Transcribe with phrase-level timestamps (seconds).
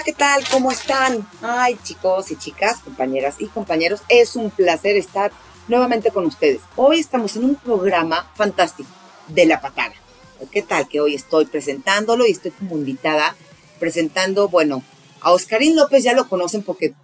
[0.00, 0.48] Hola, ¿qué tal?
[0.50, 1.28] ¿Cómo están?
[1.42, 5.30] Ay, chicos y chicas, compañeras y compañeros, es un placer estar
[5.68, 6.62] nuevamente con ustedes.
[6.74, 8.88] Hoy estamos en un programa fantástico
[9.28, 9.92] de la patada.
[10.50, 13.36] ¿Qué tal que hoy estoy presentándolo y estoy como invitada
[13.78, 14.82] presentando, bueno,
[15.20, 16.94] a Oscarín López ya lo conocen porque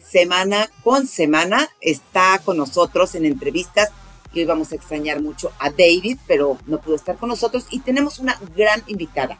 [0.00, 3.90] semana con semana está con nosotros en entrevistas
[4.32, 7.80] y hoy vamos a extrañar mucho a David, pero no pudo estar con nosotros y
[7.80, 9.36] tenemos una gran invitada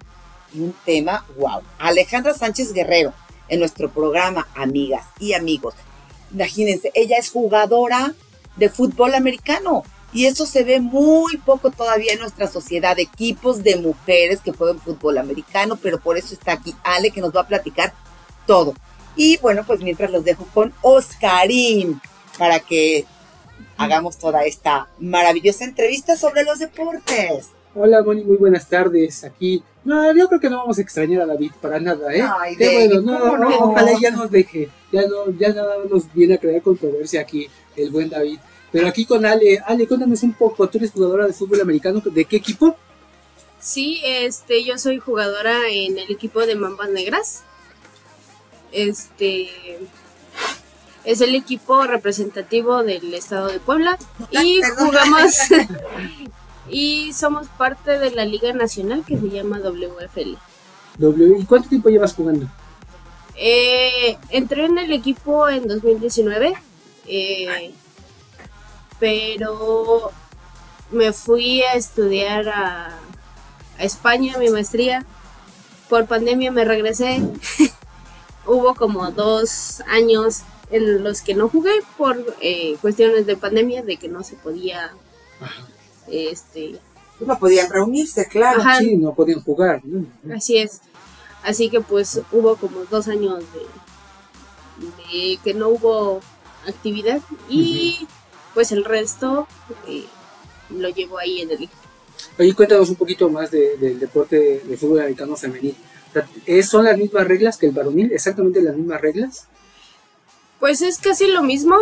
[0.54, 3.12] un tema, wow, Alejandra Sánchez Guerrero
[3.48, 5.74] en nuestro programa Amigas y Amigos.
[6.32, 8.14] Imagínense, ella es jugadora
[8.56, 13.76] de fútbol americano y eso se ve muy poco todavía en nuestra sociedad, equipos de
[13.76, 17.48] mujeres que juegan fútbol americano, pero por eso está aquí Ale que nos va a
[17.48, 17.92] platicar
[18.46, 18.74] todo.
[19.16, 22.00] Y bueno, pues mientras los dejo con Oscarín
[22.38, 23.06] para que
[23.76, 27.48] hagamos toda esta maravillosa entrevista sobre los deportes.
[27.72, 29.22] Hola Moni, muy buenas tardes.
[29.22, 32.22] Aquí, no, yo creo que no vamos a extrañar a David para nada, ¿eh?
[32.40, 33.48] Ay, David, no, no?
[33.58, 34.68] ojalá ya nos deje.
[34.90, 38.40] Ya no, ya nada nos viene a crear controversia aquí el buen David.
[38.72, 42.24] Pero aquí con Ale, Ale, cuéntanos un poco, tú eres jugadora de fútbol americano, ¿de
[42.24, 42.76] qué equipo?
[43.60, 47.44] Sí, este, yo soy jugadora en el equipo de Mambas Negras.
[48.72, 49.48] Este
[51.04, 53.96] es el equipo representativo del estado de Puebla
[54.30, 55.34] y jugamos
[56.70, 60.36] y somos parte de la liga nacional que se llama WFL.
[61.38, 62.46] ¿Y cuánto tiempo llevas jugando?
[63.36, 66.54] Eh, entré en el equipo en 2019,
[67.06, 67.74] eh,
[68.98, 70.12] pero
[70.90, 72.98] me fui a estudiar a,
[73.78, 75.06] a España, mi maestría.
[75.88, 77.22] Por pandemia me regresé.
[78.46, 83.96] Hubo como dos años en los que no jugué por eh, cuestiones de pandemia, de
[83.96, 84.92] que no se podía,
[86.10, 86.78] este...
[87.20, 88.60] No podían reunirse, claro.
[88.62, 88.78] Ajá.
[88.78, 89.82] Sí, no podían jugar.
[89.84, 90.06] ¿no?
[90.34, 90.80] Así es.
[91.42, 96.20] Así que pues hubo como dos años de, de que no hubo
[96.66, 98.06] actividad y
[98.54, 99.46] pues el resto
[99.86, 100.04] eh,
[100.70, 101.68] lo llevo ahí en el
[102.38, 105.74] Oye, cuéntanos un poquito más de- del deporte de, fútbol americano femenil.
[106.10, 108.12] O sea, ¿es- ¿Son las mismas reglas que el varonil?
[108.12, 109.46] ¿Exactamente las mismas reglas?
[110.58, 111.74] Pues es casi lo mismo,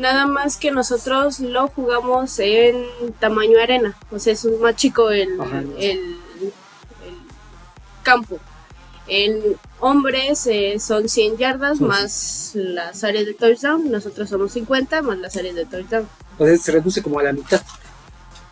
[0.00, 2.84] nada más que nosotros lo jugamos en
[3.20, 5.60] tamaño arena, o sea, es más chico el, Ajá.
[5.78, 6.16] el, el
[8.02, 8.38] campo.
[9.06, 15.18] En hombres eh, son 100 yardas más las áreas de touchdown, nosotros somos 50 más
[15.18, 16.08] las áreas de touchdown.
[16.38, 17.60] O sea, se reduce como a la mitad,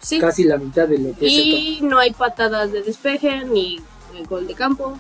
[0.00, 3.81] Sí, casi la mitad de lo que es y no hay patadas de despeje ni
[4.28, 4.98] gol de campo.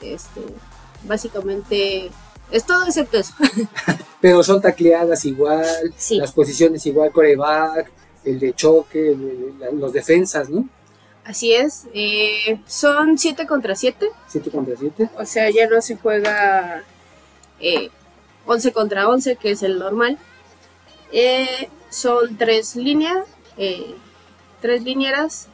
[0.00, 0.40] Este,
[1.04, 2.10] básicamente
[2.50, 3.34] es todo excepto eso.
[4.20, 5.64] Pero son tacleadas igual,
[5.96, 6.16] Sí.
[6.16, 7.90] las posiciones igual, coreback,
[8.24, 10.68] el de choque, el los defensas, ¿no?
[11.24, 14.08] Así es, eh, son 7 contra 7.
[14.28, 15.10] 7 contra 7.
[15.18, 16.82] O sea, ya no se juega
[17.60, 17.90] eh,
[18.46, 20.18] 11 contra 11, que es el normal.
[21.12, 23.26] Eh, son tres líneas,
[23.56, 23.94] eh,
[24.62, 25.48] tres linieras.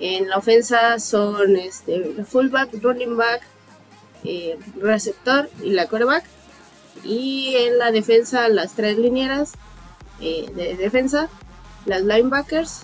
[0.00, 3.42] En la ofensa son este, fullback, running back,
[4.24, 6.24] eh, receptor y la quarterback.
[7.04, 9.52] Y en la defensa las tres linieras
[10.20, 11.28] eh, de defensa,
[11.86, 12.82] las linebackers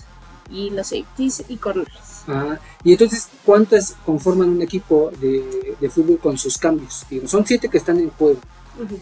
[0.49, 2.23] y los safeties y corners.
[2.27, 2.59] Ajá.
[2.83, 7.05] Y entonces, ¿cuántas conforman un equipo de, de fútbol con sus cambios?
[7.09, 8.39] Digo, son 7 que están en juego,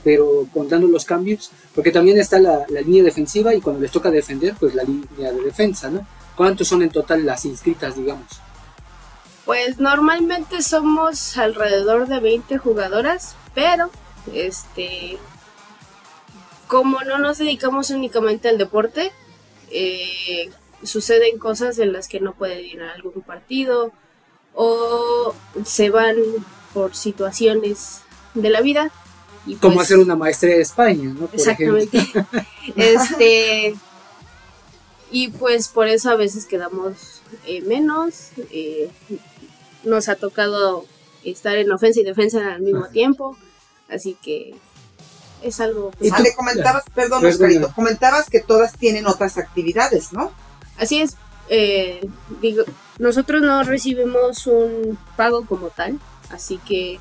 [0.03, 4.09] pero contando los cambios, porque también está la, la línea defensiva y cuando les toca
[4.09, 6.05] defender, pues la línea de defensa, ¿no?
[6.35, 8.25] ¿Cuántos son en total las inscritas, digamos?
[9.45, 13.89] Pues normalmente somos alrededor de 20 jugadoras, pero
[14.33, 15.17] este
[16.67, 19.11] como no nos dedicamos únicamente al deporte,
[19.69, 20.49] eh,
[20.81, 23.91] suceden cosas en las que no pueden ir a algún partido
[24.55, 25.35] o
[25.65, 26.15] se van
[26.73, 28.01] por situaciones
[28.33, 28.91] de la vida.
[29.45, 31.27] Y Como pues- hacer una maestría de España, ¿no?
[31.27, 32.07] Por Exactamente.
[32.75, 33.75] este.
[35.11, 38.29] Y pues por eso a veces quedamos eh, menos.
[38.51, 38.89] eh,
[39.83, 40.85] nos ha tocado
[41.23, 42.91] estar en ofensa y defensa al mismo Ajá.
[42.91, 43.37] tiempo.
[43.89, 44.55] Así que
[45.41, 45.91] es algo.
[45.99, 46.15] ¿Y tú?
[46.15, 47.29] Ale, comentabas, perdón, Perdona.
[47.29, 50.31] Oscarito, comentabas que todas tienen otras actividades, ¿no?
[50.77, 51.15] Así es.
[51.49, 52.07] eh,
[52.41, 52.63] digo,
[52.99, 55.99] nosotros no recibimos un pago como tal.
[56.29, 56.99] Así que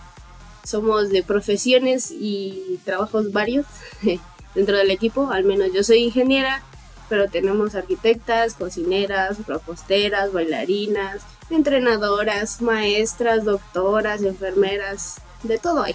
[0.64, 3.66] somos de profesiones y trabajos varios
[4.54, 5.30] dentro del equipo.
[5.30, 6.62] Al menos yo soy ingeniera,
[7.08, 11.22] pero tenemos arquitectas, cocineras, reposteras, bailarinas,
[11.52, 15.94] entrenadoras, maestras, doctoras, enfermeras, de todo hay.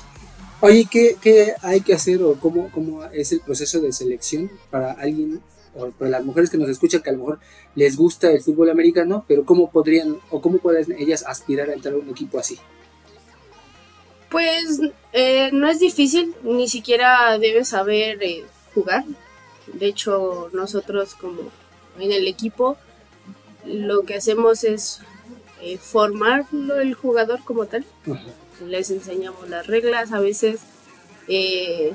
[0.59, 4.93] Oye, ¿qué, qué hay que hacer o cómo, cómo es el proceso de selección para
[4.93, 5.41] alguien
[5.75, 7.39] o para las mujeres que nos escuchan que a lo mejor
[7.75, 11.93] les gusta el fútbol americano, pero cómo podrían o cómo pueden ellas aspirar a entrar
[11.93, 12.57] a un equipo así?
[14.29, 14.81] Pues
[15.13, 18.43] eh, no es difícil, ni siquiera debes saber eh,
[18.73, 19.05] jugar.
[19.73, 21.51] De hecho, nosotros como
[21.99, 22.77] en el equipo
[23.63, 25.01] lo que hacemos es
[25.61, 27.85] eh, formarlo el jugador como tal.
[28.65, 30.61] Les enseñamos las reglas, a veces
[31.27, 31.93] eh,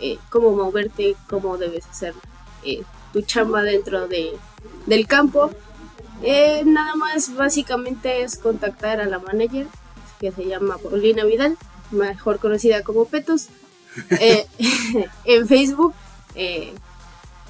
[0.00, 2.14] eh, cómo moverte, cómo debes hacer
[2.64, 2.82] eh,
[3.12, 4.32] tu chamba dentro de,
[4.86, 5.50] del campo.
[6.22, 9.66] Nada más básicamente es contactar a la manager
[10.18, 11.56] que se llama Paulina Vidal,
[11.90, 13.48] mejor conocida como Petus,
[14.20, 14.46] eh,
[15.24, 15.94] en Facebook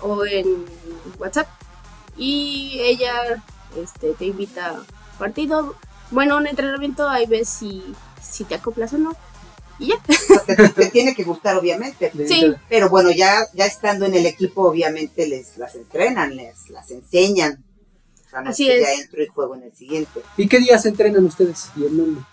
[0.02, 0.64] o en
[1.18, 1.48] WhatsApp.
[2.16, 3.42] Y ella
[3.76, 4.84] este, te invita a
[5.18, 5.74] partido.
[6.10, 7.82] Bueno, un entrenamiento, ahí ves si,
[8.22, 9.16] si te acoplas o no.
[9.78, 9.96] Y ya.
[10.46, 12.12] Te, te tiene que gustar, obviamente.
[12.26, 12.54] Sí.
[12.68, 17.64] Pero bueno, ya, ya estando en el equipo, obviamente les las entrenan, les las enseñan.
[18.26, 20.22] O sea, no Así es que ya entro y juego en el siguiente.
[20.36, 22.24] ¿Y qué días entrenan ustedes y el nombre?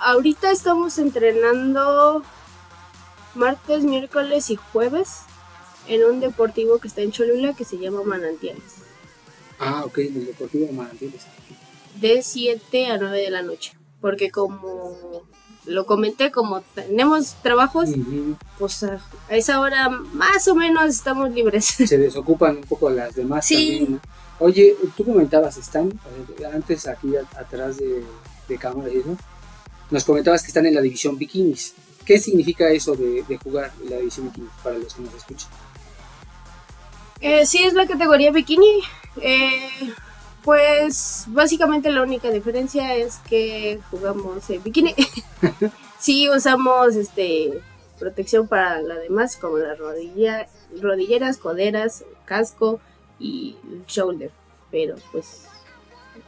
[0.00, 2.22] Ahorita estamos entrenando
[3.34, 5.20] martes, miércoles y jueves
[5.88, 8.62] en un deportivo que está en Cholula que se llama Manantiales.
[9.58, 11.22] Ah, ok, en el Deportivo Manantiales.
[12.00, 13.72] De 7 a 9 de la noche.
[14.00, 14.96] Porque como
[15.66, 17.90] lo comenté, como tenemos trabajos,
[18.58, 21.64] pues a, esa hora más o menos estamos libres.
[21.86, 23.78] Se desocupan un poco las demás Sí.
[23.78, 23.92] también.
[23.92, 24.00] ¿no?
[24.46, 28.02] Oye, tú comentabas, están eh, antes aquí a- atrás de,
[28.48, 29.14] de cámara y eso,
[29.90, 31.74] nos comentabas que están en la división bikinis.
[32.06, 35.50] ¿Qué significa eso de, de jugar en la división bikinis para los que nos escuchan?
[37.20, 38.80] Eh, sí, es la categoría bikini.
[39.20, 39.92] Eh,
[40.44, 44.94] pues básicamente la única diferencia es que jugamos en bikini.
[45.98, 47.60] sí usamos este
[47.98, 50.48] protección para la demás, como las rodilla,
[50.80, 52.80] rodilleras, coderas, casco
[53.18, 53.56] y
[53.86, 54.30] shoulder.
[54.70, 55.42] Pero pues...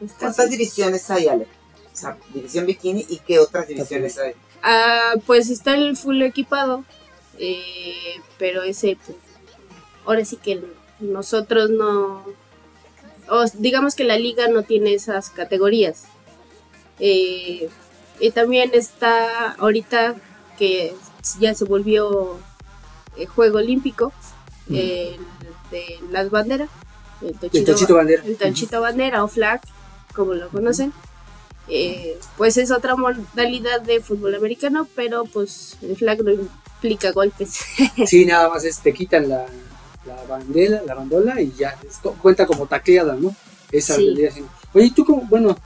[0.00, 1.46] es ¿Cuántas divisiones hay, Ale?
[1.92, 4.34] O sea, división bikini y qué otras divisiones hay.
[4.62, 6.84] Ah, pues está el full equipado,
[7.38, 9.16] eh, pero ese, pues,
[10.04, 10.62] ahora sí que
[11.00, 12.24] nosotros no,
[13.32, 16.04] o digamos que la liga no tiene esas categorías.
[17.00, 17.70] Eh,
[18.20, 20.16] y también está ahorita
[20.58, 20.94] que
[21.40, 22.38] ya se volvió
[23.16, 24.12] eh, juego olímpico,
[24.68, 24.76] Ujú.
[24.76, 25.16] el
[25.70, 26.68] de las banderas,
[27.22, 28.22] el tochito, Tochito Bandera.
[28.22, 29.62] el Tanchito Bandera o flag,
[30.14, 30.92] como lo conocen.
[31.68, 37.60] Eh, pues es otra modalidad de fútbol americano, pero pues el flag no implica golpes.
[38.06, 39.46] Sí, nada más es, te quitan la,
[40.06, 41.78] la bandera, la bandola y ya,
[42.20, 43.34] cuenta como tacleada, ¿no?
[43.70, 44.14] Esa Sí.
[44.74, 45.56] Oye, tú como, bueno,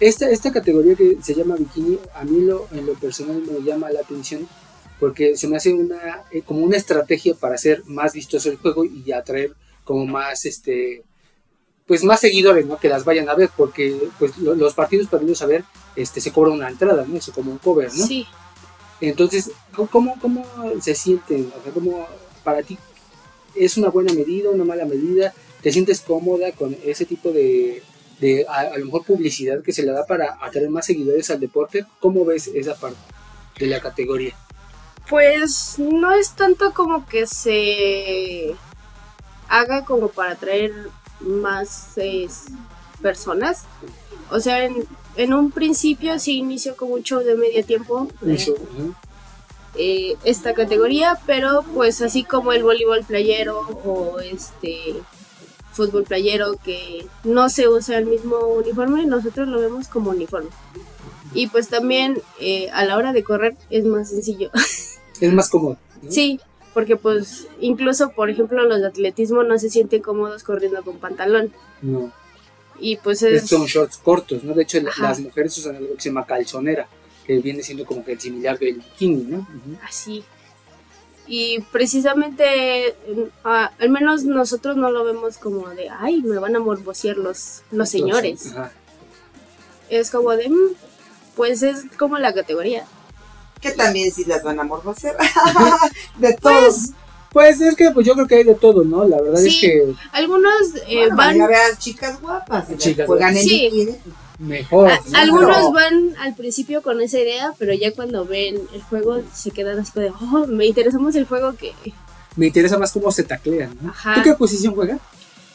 [0.00, 3.90] esta, esta categoría que se llama bikini, a mí lo, en lo personal me llama
[3.90, 4.48] la atención
[5.00, 8.84] porque se me hace una, eh, como una estrategia para hacer más vistoso el juego
[8.84, 9.52] y atraer
[9.84, 11.04] como más, este,
[11.86, 12.78] pues más seguidores, ¿no?
[12.78, 15.64] Que las vayan a ver, porque pues lo- los partidos para irlos a ver,
[15.96, 17.16] este, se cobra una entrada, ¿no?
[17.16, 18.06] Eso como un cover, ¿no?
[18.06, 18.26] Sí,
[19.00, 19.52] Entonces,
[19.92, 20.44] ¿cómo, cómo
[20.80, 21.52] se sienten?
[21.58, 22.04] O sea, ¿cómo
[22.42, 22.76] para ti
[23.58, 25.32] es una buena medida, una mala medida?
[25.62, 27.82] ¿Te sientes cómoda con ese tipo de,
[28.20, 31.40] de a, a lo mejor publicidad que se le da para atraer más seguidores al
[31.40, 31.84] deporte?
[32.00, 32.98] ¿Cómo ves esa parte
[33.58, 34.34] de la categoría?
[35.08, 38.54] pues no es tanto como que se
[39.48, 40.72] haga como para atraer
[41.20, 41.94] más
[43.00, 43.64] personas.
[44.30, 44.84] O sea, en,
[45.16, 48.08] en un principio sí inició como un show de medio tiempo.
[48.22, 48.92] eh.
[49.76, 54.94] Eh, esta categoría, pero pues así como el voleibol playero o este
[55.72, 60.50] fútbol playero que no se usa el mismo uniforme, nosotros lo vemos como uniforme.
[61.34, 64.50] Y pues también eh, a la hora de correr es más sencillo.
[65.20, 65.76] Es más cómodo.
[66.02, 66.12] ¿no?
[66.12, 66.38] sí,
[66.74, 71.52] porque pues incluso por ejemplo los de atletismo no se sienten cómodos corriendo con pantalón.
[71.82, 72.12] No,
[72.78, 74.54] Y pues es- son shorts cortos, ¿no?
[74.54, 75.02] De hecho, Ajá.
[75.08, 76.86] las mujeres usan algo que se llama calzonera,
[77.28, 79.46] que viene siendo como que el similar del bikini, ¿no?
[79.86, 80.24] Así.
[81.26, 82.96] Y precisamente,
[83.44, 87.60] a- al menos nosotros no lo vemos como de, ay, me van a morbosear los,
[87.70, 88.46] los señores.
[88.52, 88.72] Ajá.
[89.90, 90.72] Es como de, "Mm,
[91.36, 92.84] pues es como la categoría.
[93.60, 95.16] Que también sí las van a morbosear.
[96.18, 96.64] de todos.
[96.64, 96.92] Pues
[97.30, 99.06] Pues es que pues yo creo que hay de todo, ¿no?
[99.06, 99.60] La verdad es Sí.
[99.60, 102.74] que algunos eh, Bueno, van, a ver a chicas guapas.
[102.78, 103.96] Chicas juegan en Sí.
[104.38, 104.58] Bikini.
[104.58, 104.90] mejor.
[105.14, 109.78] algunos van al principio con esa idea, pero ya cuando ven el juego se quedan
[109.78, 111.72] así de, oh, me interesa más el juego que...
[112.36, 113.90] Me interesa más cómo se taclean, ¿no?
[113.90, 114.14] Ajá.
[114.14, 115.00] ¿Tú qué posición juegas?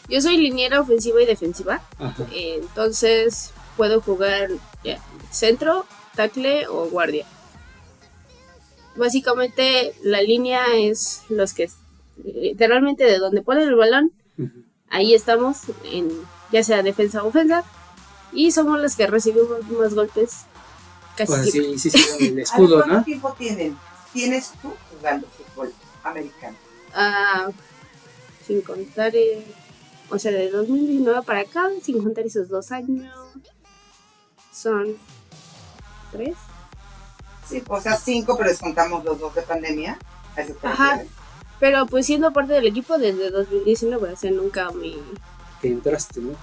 [0.09, 2.27] Yo soy liniera ofensiva y defensiva, Ajá.
[2.33, 4.49] entonces puedo jugar
[5.31, 5.85] centro,
[6.15, 7.25] tackle o guardia.
[8.95, 11.69] Básicamente la línea es los que
[12.23, 14.11] literalmente de donde ponen el balón,
[14.89, 15.61] ahí estamos,
[15.91, 16.09] en
[16.51, 17.63] ya sea defensa o ofensa,
[18.33, 20.41] y somos los que recibimos más golpes
[21.15, 21.77] casi siempre.
[21.77, 23.03] sí, sí, sí, el escudo, ¿Cuánto ¿no?
[23.03, 23.77] tiempo tienen?
[24.11, 25.73] ¿Tienes tú jugando fútbol
[26.03, 26.57] americano?
[26.93, 27.49] Ah,
[28.45, 29.45] sin contar, eh,
[30.09, 33.13] o sea, de 2019 para acá, sin contar esos dos años,
[34.51, 34.95] son
[36.11, 36.35] tres.
[37.47, 39.97] Sí, o sea, cinco, pero descontamos los dos de pandemia.
[40.35, 41.01] ¿A eso te Ajá.
[41.59, 44.93] Pero pues siendo parte del equipo desde 2019, o sea, nunca me...
[45.61, 46.35] Que entraste, ¿no?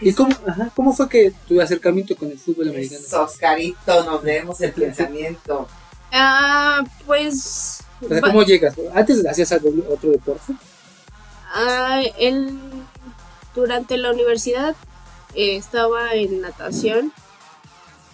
[0.00, 3.00] ¿Y cómo, ajá, cómo fue que tu acercamiento con el fútbol americano?
[3.04, 5.68] Eso, Oscarito, nos leemos el pensamiento.
[6.12, 7.80] Ah, pues...
[8.00, 8.74] O sea, va- ¿cómo llegas?
[8.94, 10.54] ¿Antes hacías algo, otro deporte?
[11.54, 12.58] Ah, el-
[13.54, 14.74] durante la universidad
[15.34, 17.12] eh, estaba en natación,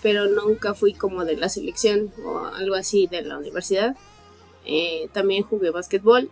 [0.02, 3.96] pero nunca fui como de la selección o algo así de la universidad.
[4.64, 6.30] Eh, también jugué básquetbol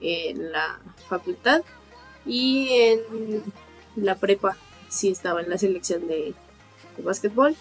[0.00, 1.62] en la facultad
[2.26, 3.42] y en
[3.96, 4.56] la prepa
[4.88, 6.34] sí estaba en la selección de,
[6.96, 7.56] de básquetbol.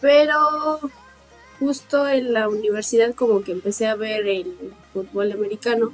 [0.00, 0.80] Pero
[1.58, 5.92] justo en la universidad como que empecé a ver el fútbol americano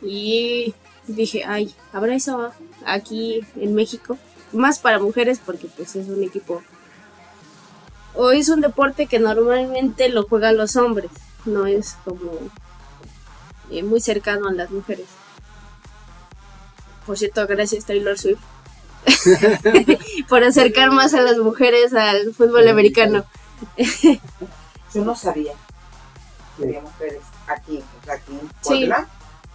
[0.00, 0.74] y
[1.06, 2.52] dije, ay, ¿habrá eso
[2.84, 4.18] aquí en México?
[4.52, 6.62] Más para mujeres porque pues es un equipo
[8.14, 11.10] o es un deporte que normalmente lo juegan los hombres,
[11.46, 12.32] no es como
[13.70, 15.06] eh, muy cercano a las mujeres.
[17.06, 18.38] Por cierto, gracias Taylor Swift
[20.28, 23.24] por acercar más a las mujeres al fútbol americano.
[24.94, 25.52] Yo no sabía
[26.56, 28.46] que había mujeres aquí, aquí en Sí.
[28.62, 29.08] Puebla.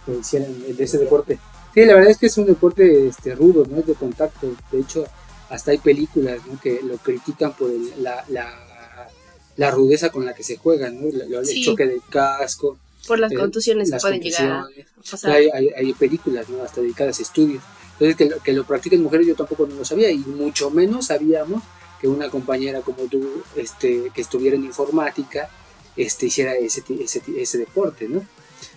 [0.04, 1.38] que hicieran de ese deporte.
[1.74, 3.78] Sí, la verdad es que es un deporte este, rudo, ¿no?
[3.78, 4.50] Es de contacto.
[4.72, 5.06] De hecho,
[5.50, 6.58] hasta hay películas ¿no?
[6.60, 9.08] que lo critican por el- la, la,
[9.56, 11.06] la rudeza con la que se juega, ¿no?
[11.08, 11.64] El Sí.
[11.64, 14.66] choque del casco, Por las eh, contusiones las que pueden llegar a
[15.10, 15.32] pasar.
[15.32, 16.62] Hay, hay, hay películas, ¿no?
[16.62, 17.62] Hasta dedicadas a estudios.
[17.92, 21.06] Entonces, que lo, que lo practiquen mujeres yo tampoco no lo sabía y mucho menos
[21.06, 21.62] sabíamos
[22.00, 25.50] que una compañera como tú, este, que estuviera en informática,
[25.96, 28.24] este, hiciera ese, ese, ese deporte, ¿no?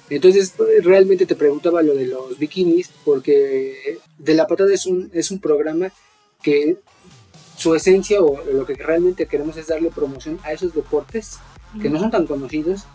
[0.10, 5.32] Entonces, realmente te preguntaba lo de los bikinis, porque De la Patada es un, es
[5.32, 5.92] un programa
[6.42, 6.78] que
[7.56, 11.38] su esencia o lo que realmente queremos es darle promoción a esos deportes
[11.82, 12.86] que no son tan conocidos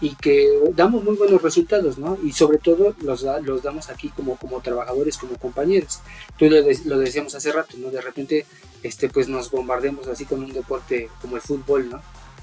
[0.00, 2.16] y que damos muy buenos resultados, ¿no?
[2.24, 6.00] Y sobre todo los, los damos aquí como, como trabajadores, como compañeros.
[6.38, 7.90] Tú lo, de- lo decíamos hace rato, ¿no?
[7.90, 8.46] De repente,
[8.82, 12.00] este, pues nos bombardemos así con un deporte como el fútbol, ¿no?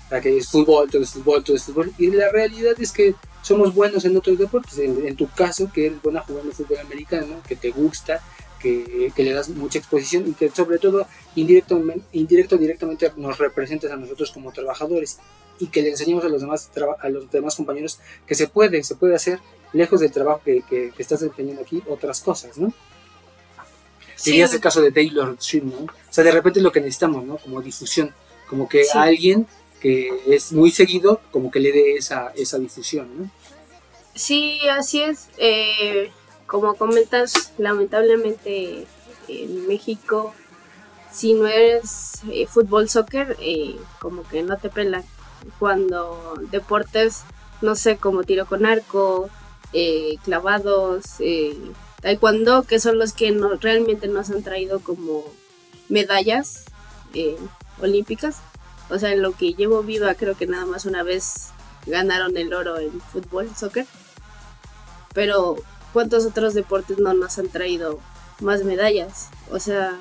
[0.09, 1.91] Sea, que es fútbol, todo es fútbol, todo es fútbol.
[1.97, 4.77] Y la realidad es que somos buenos en otros deportes.
[4.77, 8.21] En, en tu caso, que eres buena jugando fútbol americano, que te gusta,
[8.61, 13.91] que, que le das mucha exposición y que sobre todo indirectamente, indirecto directamente nos representas
[13.91, 15.17] a nosotros como trabajadores
[15.59, 16.69] y que le enseñemos a los demás
[17.01, 19.39] a los demás compañeros que se puede, se puede hacer
[19.73, 22.73] lejos del trabajo que, que- que estás desempeñando aquí otras cosas, ¿no?
[24.15, 24.31] Sí.
[24.31, 25.77] Sería el caso de Taylor Swift, ¿no?
[25.85, 27.37] O sea, de repente es lo que necesitamos, ¿no?
[27.37, 28.13] Como difusión,
[28.49, 28.97] como que Sí.
[28.97, 29.45] alguien
[29.79, 33.31] que es muy seguido, como que le dé esa, esa difusión, ¿no?
[34.15, 35.27] Sí, así es.
[35.37, 36.09] Eh,
[36.47, 38.87] como comentas, lamentablemente
[39.27, 40.33] en México,
[41.13, 45.03] si no eres eh, fútbol, soccer, eh, como que no te pelan.
[45.59, 47.23] Cuando deportes,
[47.61, 49.29] no sé, como tiro con arco,
[49.73, 51.57] eh, clavados, eh,
[52.01, 55.23] taekwondo, que son los que no, realmente nos han traído como
[55.89, 56.65] medallas
[57.13, 57.37] eh,
[57.81, 58.39] olímpicas.
[58.89, 61.49] O sea, en lo que llevo viva, creo que nada más una vez
[61.85, 63.85] ganaron el oro en fútbol, soccer
[65.17, 65.55] pero
[65.93, 67.99] ¿cuántos otros deportes no nos han traído
[68.39, 69.29] más medallas?
[69.49, 69.97] O sea,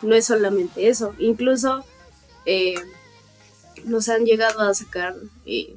[0.00, 1.84] no es solamente eso, incluso
[2.46, 2.76] eh,
[3.86, 5.14] nos han llegado a sacar
[5.46, 5.76] eh,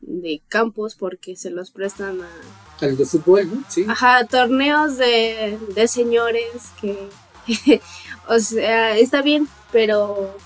[0.00, 3.64] de campos porque se los prestan a, A los de fútbol, ¿no?
[3.68, 3.86] Sí.
[3.88, 7.08] ajá, torneos de, de señores que,
[8.28, 10.36] o sea, está bien, pero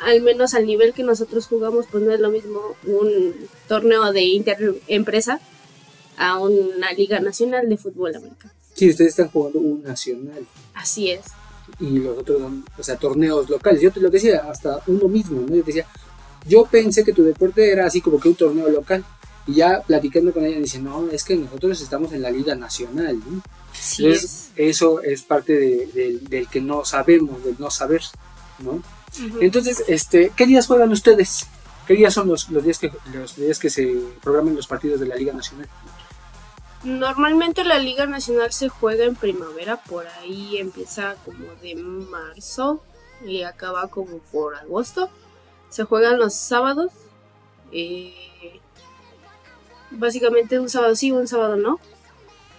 [0.00, 3.34] al menos al nivel que nosotros jugamos, pues no es lo mismo un
[3.68, 5.40] torneo de interempresa
[6.16, 8.52] a una liga nacional de fútbol americano.
[8.74, 11.20] Sí, ustedes están jugando un nacional Así es.
[11.80, 13.80] Y los otros son, o sea, torneos locales.
[13.80, 15.54] Yo te lo decía, hasta uno mismo, ¿no?
[15.54, 15.86] Yo te decía,
[16.46, 19.04] yo pensé que tu deporte era así como que un torneo local.
[19.46, 23.18] Y ya platicando con ella, dice, no, es que nosotros estamos en la Liga Nacional,
[23.18, 23.42] ¿no?
[23.72, 24.50] Sí Entonces, es.
[24.56, 28.02] eso es parte de- de- del que no sabemos, del no saber,
[28.60, 28.80] ¿no?
[29.40, 31.46] Entonces, este, ¿qué días juegan ustedes?
[31.86, 33.92] ¿Qué días son los, los días que los días que se
[34.22, 35.66] programan los partidos de la Liga Nacional?
[36.84, 42.82] Normalmente la Liga Nacional se juega en primavera, por ahí empieza como de marzo
[43.24, 45.08] y acaba como por agosto.
[45.70, 46.92] Se juegan los sábados.
[47.70, 48.14] eh,
[49.90, 51.78] básicamente un sábado sí, un sábado no.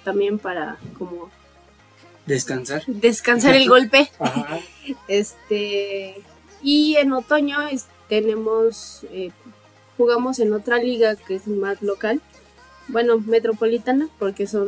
[0.03, 1.29] También para como
[2.25, 2.83] Descansar.
[2.87, 4.09] descansar el golpe.
[4.19, 4.59] Ajá.
[5.07, 6.21] Este
[6.61, 9.31] Y en otoño es- tenemos, eh,
[9.97, 12.21] jugamos en otra liga que es más local,
[12.87, 14.67] bueno, metropolitana, porque son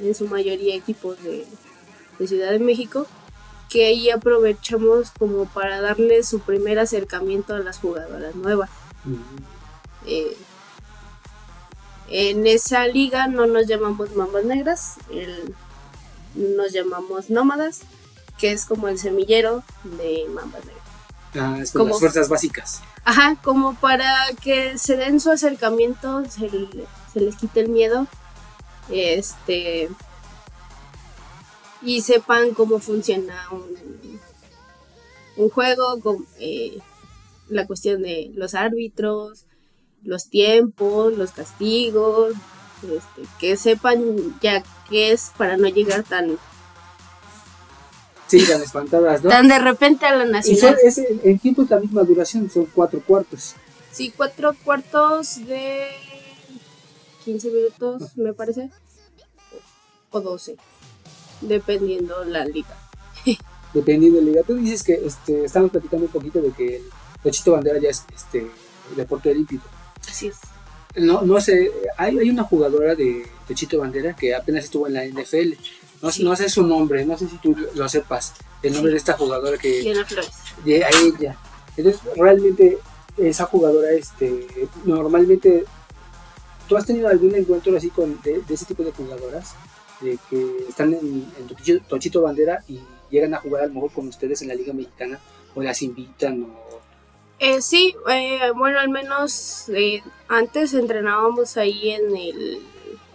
[0.00, 1.46] en su mayoría equipos de,
[2.18, 3.06] de Ciudad de México,
[3.70, 8.70] que ahí aprovechamos como para darle su primer acercamiento a las jugadoras nuevas.
[10.06, 10.36] Eh,
[12.08, 15.54] en esa liga no nos llamamos mambas negras, el-
[16.34, 17.80] nos llamamos nómadas,
[18.38, 20.84] que es como el semillero de mambas negras.
[21.36, 22.82] Ah, es las fuerzas básicas.
[23.04, 26.48] Ajá, como para que se den su acercamiento, se,
[27.14, 28.06] se les quite el miedo,
[28.90, 29.88] este,
[31.82, 34.20] y sepan cómo funciona un,
[35.36, 36.78] un juego, con, eh,
[37.48, 39.44] la cuestión de los árbitros,
[40.02, 42.34] los tiempos, los castigos,
[42.82, 46.38] este, que sepan ya qué es para no llegar tan,
[48.26, 49.30] Sí, tan espantadas, ¿no?
[49.30, 51.20] tan de repente a la Y son, nacional.
[51.22, 53.54] en tiempo es la misma duración, son cuatro cuartos.
[53.92, 55.86] Sí, cuatro cuartos de
[57.24, 58.70] 15 minutos, me parece.
[60.10, 60.56] O 12.
[61.40, 62.76] Dependiendo la liga.
[63.72, 64.42] Dependiendo de la liga.
[64.46, 66.76] Tú dices que este, estamos platicando un poquito de que
[67.24, 68.50] el Bandera ya es este,
[68.96, 69.64] deporte olímpico.
[70.08, 70.36] Así es.
[70.96, 75.04] No, no sé, hay, hay una jugadora de Tochito Bandera que apenas estuvo en la
[75.04, 75.54] NFL.
[76.02, 76.22] No, Sí.
[76.22, 78.34] no sé su nombre, no sé si tú lo sepas.
[78.62, 80.30] El nombre de esta jugadora que Diana Flores.
[80.64, 81.36] de a ella.
[81.76, 82.78] Entonces, realmente,
[83.16, 84.46] esa jugadora, este,
[84.84, 85.64] normalmente,
[86.68, 89.54] ¿tú has tenido algún encuentro así con de, de ese tipo de jugadoras?
[90.00, 93.92] De que están en, en Tochito, Tochito Bandera y llegan a jugar a lo mejor
[93.92, 95.20] con ustedes en la Liga Mexicana
[95.54, 96.64] o las invitan o...
[97.38, 102.60] Eh, sí, eh, bueno, al menos eh, antes entrenábamos ahí en el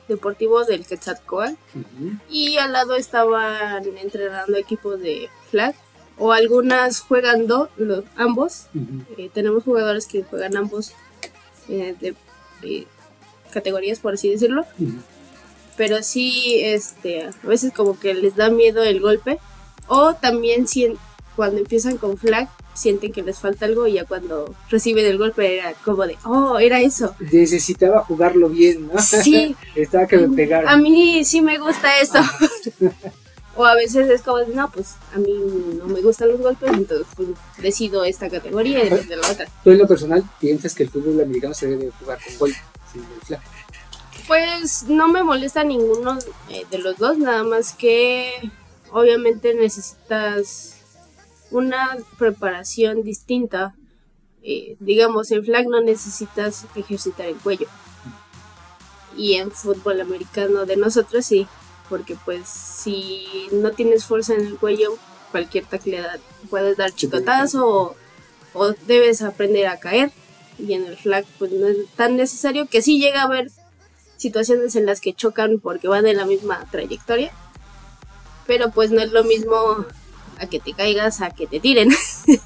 [0.08, 2.12] Deportivo del Quetzalcóatl Ujú.
[2.30, 5.76] y al lado estaban entrenando equipos de flag
[6.18, 8.68] o algunas jugando los, ambos.
[9.18, 10.94] Eh, tenemos jugadores que juegan ambos
[11.70, 12.16] eh, de
[13.52, 14.66] categorías, por así decirlo.
[15.78, 19.40] Pero sí, este, a veces como que les da miedo el golpe.
[19.88, 20.98] O también sien-
[21.36, 25.58] cuando empiezan con flag, sienten que les falta algo y ya cuando reciben el golpe
[25.58, 27.16] era como de, oh, era eso.
[27.32, 29.02] Necesitaba jugarlo bien, ¿no?
[29.02, 30.70] Sí, Estaba que me pegara.
[30.70, 32.20] a mí sí me gusta esto.
[33.56, 35.34] o a veces es como, no, pues a mí
[35.78, 39.48] no me gustan los golpes, entonces pues, decido esta categoría vez de la otra.
[39.64, 42.58] Tú en lo personal piensas que el fútbol americano se debe jugar con gol, sin
[42.58, 42.69] el flag.
[44.28, 46.18] Pues no me molesta ninguno
[46.50, 48.52] eh, de los dos, nada más que
[48.92, 50.78] obviamente necesitas
[51.52, 53.76] una preparación distinta.
[54.42, 57.68] Eh, digamos, en flag no necesitas ejercitar el cuello.
[59.18, 61.48] Y en fútbol americano de nosotros sí,
[61.90, 64.98] porque pues si no tienes fuerza en el cuello,
[65.32, 67.96] cualquier tacleada puedes dar chicotazo o,
[68.54, 70.12] o debes aprender a caer.
[70.60, 73.50] Y en el flag pues no es tan necesario que sí llega a haber
[74.18, 77.32] situaciones en las que chocan porque van en la misma trayectoria.
[78.46, 79.56] Pero pues no es lo mismo
[80.40, 81.90] a que te caigas a que te tiren.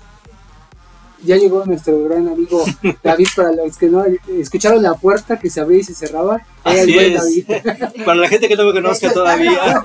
[1.25, 2.65] Ya llegó nuestro gran amigo
[3.01, 6.41] David, para los que no escucharon la puerta que se abría y se cerraba.
[6.65, 7.21] Era el Así buen es.
[7.21, 8.03] David.
[8.05, 9.81] Para la gente que no me conozca todavía.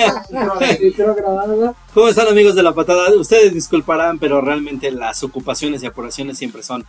[1.95, 3.15] ¿Cómo están amigos de la patada?
[3.15, 6.85] Ustedes disculparán, pero realmente las ocupaciones y apuraciones siempre son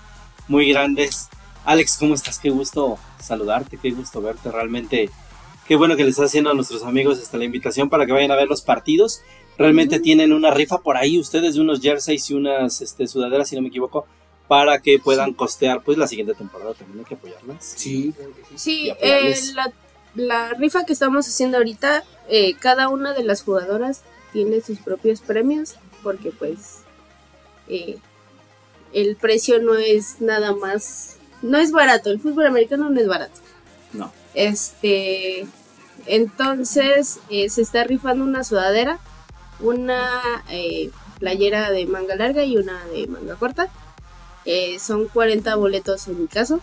[0.50, 1.30] muy grandes.
[1.64, 2.40] Alex, ¿cómo estás?
[2.40, 4.52] Qué gusto saludarte, qué gusto verte.
[4.52, 5.10] Realmente,
[5.68, 8.32] qué bueno que les está haciendo a nuestros amigos esta la invitación para que vayan
[8.32, 9.22] a ver los partidos.
[9.58, 13.56] Realmente tienen una rifa por ahí ustedes de unos jerseys y unas este, sudaderas, si
[13.56, 14.06] no me equivoco,
[14.48, 16.74] para que puedan costear pues la siguiente temporada.
[16.74, 17.64] También hay que apoyarlas.
[17.64, 18.14] Sí,
[18.56, 18.92] sí.
[19.02, 19.72] Eh, la,
[20.16, 24.02] la rifa que estamos haciendo ahorita, eh, cada una de las jugadoras
[24.34, 26.80] tiene sus propios premios, porque pues
[27.68, 27.98] eh,
[28.94, 33.40] el precio no es nada más, no es barato, el fútbol americano no es barato.
[33.94, 34.12] No.
[34.34, 35.46] Este,
[36.06, 39.00] entonces eh, se está rifando una sudadera,
[39.60, 43.70] una eh, playera de manga larga y una de manga corta.
[44.46, 46.62] Eh, son 40 boletos en mi caso.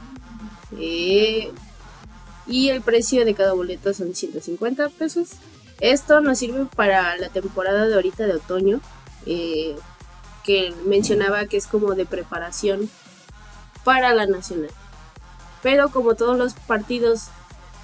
[2.48, 5.30] Y el precio de cada boleto son 150 pesos.
[5.80, 8.80] Esto nos sirve para la temporada de ahorita de otoño,
[9.26, 9.76] eh,
[10.46, 12.88] que mencionaba que es como de preparación
[13.84, 14.70] para la nacional.
[15.62, 17.24] Pero como todos los partidos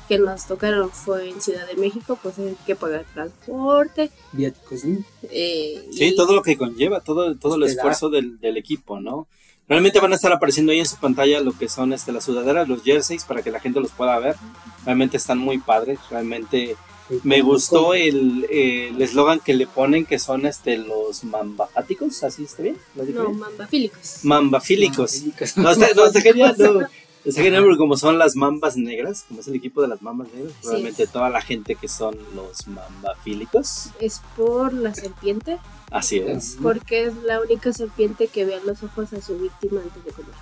[0.09, 4.11] que nos tocaron fue en Ciudad de México, pues hay que pagar transporte.
[4.33, 4.99] Viáticos, ¿no?
[5.25, 9.27] eh, Sí, todo lo que conlleva, todo, todo el esfuerzo del, del equipo, ¿no?
[9.69, 12.69] Realmente van a estar apareciendo ahí en su pantalla lo que son este, las sudaderas,
[12.69, 14.37] los jerseys, para que la gente los pueda ver.
[14.85, 16.77] Realmente están muy padres, realmente
[17.25, 22.63] Me gustó el el eslogan que le ponen que son este los mambafáticos, ¿así está
[22.63, 22.77] bien?
[22.95, 23.39] ¿Lo dije No, bien?
[23.41, 24.19] mambafílicos.
[24.25, 25.23] Mambafílicos.
[25.57, 26.81] No, No, está, no, está genial, no.
[27.25, 30.27] Está genial porque como son las mambas negras, como es el equipo de las mambas
[30.35, 30.69] negras, Sí.
[30.71, 35.59] realmente toda la gente que son los mambafílicos, Es por la serpiente,
[35.91, 36.57] así es.
[36.61, 40.11] porque es la única serpiente que ve a los ojos a su víctima antes de
[40.11, 40.35] comer.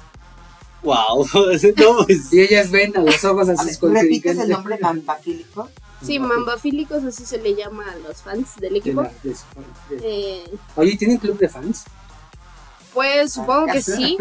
[0.83, 1.27] Wow,
[1.77, 5.69] no, pues, Y ellas ven a los ojos A sus ¿Repites el nombre mambafílico?
[6.03, 9.03] Sí, mambafílicos así se le llama a los fans del De equipo.
[9.03, 9.45] la- de su-
[9.97, 10.01] de-
[10.39, 10.45] Eh,
[10.77, 11.85] Oye, ¿tienen club de fans?
[12.95, 14.17] pues supongo que sí.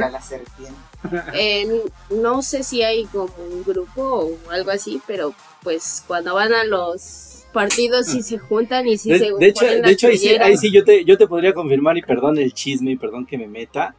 [1.33, 4.01] Eh, no sé si hay como un grupo
[4.47, 9.09] o algo así, pero pues cuando van a los partidos sí se juntan y sí
[9.09, 11.53] de, se de hecho, de hecho ahí, sí, ahí sí yo te, yo te podría
[11.53, 13.95] confirmar y perdón el chisme y perdón que me meta.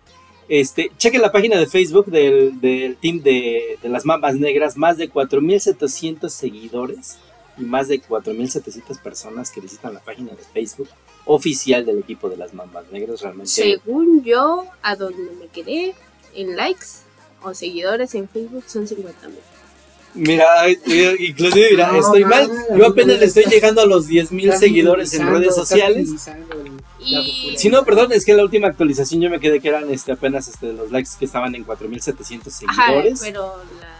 [0.49, 4.97] Este, cheque la página de Facebook del, del team de, de las Mambas Negras, más
[4.97, 7.19] de 4.700 seguidores
[7.61, 10.88] y más de 4.700 personas que visitan la página de Facebook
[11.27, 13.20] oficial del equipo de las Mambas Negras.
[13.20, 15.94] Realmente Según yo, a donde me quedé
[16.35, 16.87] en likes
[17.42, 19.38] o seguidores en Facebook son 50 mil.
[20.12, 22.49] Mira, inclusive, mira, No, estoy mal.
[22.49, 26.09] nada, Yo apenas no, le estoy llegando a los 10.000 Estás seguidores en redes sociales.
[26.99, 27.55] Y-.
[27.57, 30.49] Si no, perdón, es que la última actualización yo me quedé que eran este, apenas
[30.49, 33.20] este, los likes que estaban en 4.700 Ajá, seguidores.
[33.23, 34.00] pero la,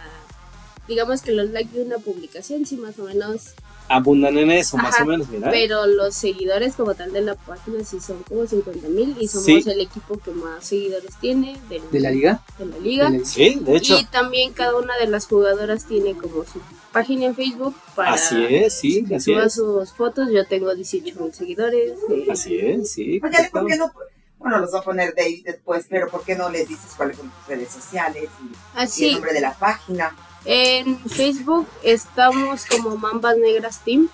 [0.91, 3.53] digamos que los likes de una publicación sí más o menos,
[3.87, 5.49] Abundan en eso, más o menos, mira.
[5.51, 9.45] pero los seguidores como tal de la página sí son como 50 mil y somos
[9.45, 9.63] Sí.
[9.65, 12.41] el equipo que más seguidores tiene del- ¿De la liga?
[12.57, 13.09] de la liga.
[13.09, 13.97] De la- Sí, de hecho.
[13.99, 16.61] Y también cada una de las jugadoras tiene como su
[16.93, 19.53] página en Facebook para Así es, sí, que así suba es.
[19.55, 20.29] sus fotos.
[20.31, 21.93] Yo tengo 18 mil seguidores.
[22.09, 23.03] eh, Así es, sí.
[23.11, 23.59] Oye, correcto.
[23.59, 23.91] ¿por qué no?
[24.39, 27.29] Bueno, los va a poner David después, pero ¿por qué no les dices cuáles son
[27.29, 30.15] tus redes sociales y, y el Así, nombre de la página?
[30.45, 34.09] En Facebook estamos como Mambas Negras Team.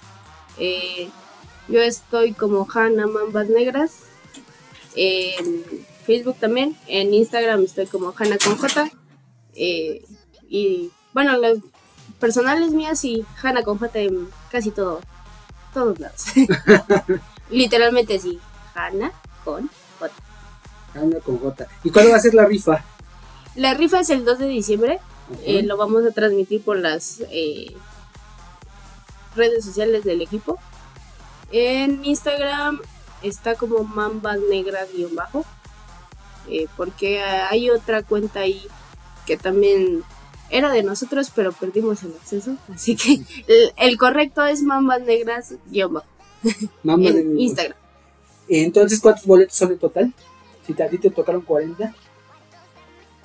[0.57, 1.09] Eh,
[1.67, 4.03] yo estoy como Hanna Mambas Negras.
[4.95, 5.63] En
[6.05, 6.77] Facebook también.
[6.87, 8.89] En Instagram estoy como Hanna con J.
[9.55, 10.05] Eh,
[10.49, 11.57] y bueno, las
[12.19, 15.01] personales mías y Hanna con J en casi todo,
[15.73, 16.25] todos lados.
[17.49, 18.39] Literalmente sí,
[18.73, 19.11] Hanna
[19.43, 20.11] con J.
[20.95, 21.67] Anda con J.
[21.83, 22.83] ¿Y cuándo va a ser la rifa?
[23.55, 24.99] La rifa es el 2 de diciembre.
[25.43, 27.75] Eh, lo vamos a transmitir por las eh,
[29.35, 30.57] redes sociales del equipo.
[31.51, 32.79] En Instagram
[33.23, 35.45] está como Mambas Negras guion bajo.
[36.49, 38.65] eh, porque hay otra cuenta ahí
[39.25, 40.03] que también
[40.49, 42.55] era de nosotros, pero perdimos el acceso.
[42.73, 46.07] Así que el, el correcto es Mambas Negras guion bajo
[46.83, 47.77] Mamá en Instagram.
[48.49, 50.13] Entonces, ¿cuántos boletos son en total?
[50.65, 51.93] Si a ti te tocaron 40.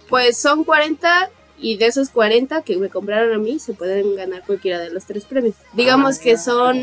[0.08, 1.30] Pues son 40
[1.62, 5.04] y de esos 40 que me compraron a mí se pueden ganar cualquiera de los
[5.06, 5.54] tres premios.
[5.72, 6.78] Digamos Ah, que son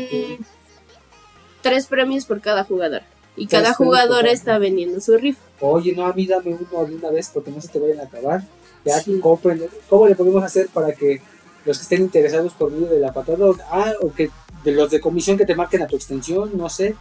[1.62, 3.02] tres premios por cada jugador.
[3.36, 5.40] Y cada jugador está vendiendo su rifa.
[5.60, 8.04] Oye, no, a mí dame uno de una vez porque no se te vayan a
[8.04, 8.42] acabar.
[8.84, 9.18] Ya Sí.
[9.20, 9.62] compren.
[9.88, 11.20] ¿Cómo le podemos hacer para que
[11.64, 14.30] los que estén interesados por medio de la patada, ah, o que
[14.64, 16.96] de los de comisión que te marquen a tu extensión, no sé,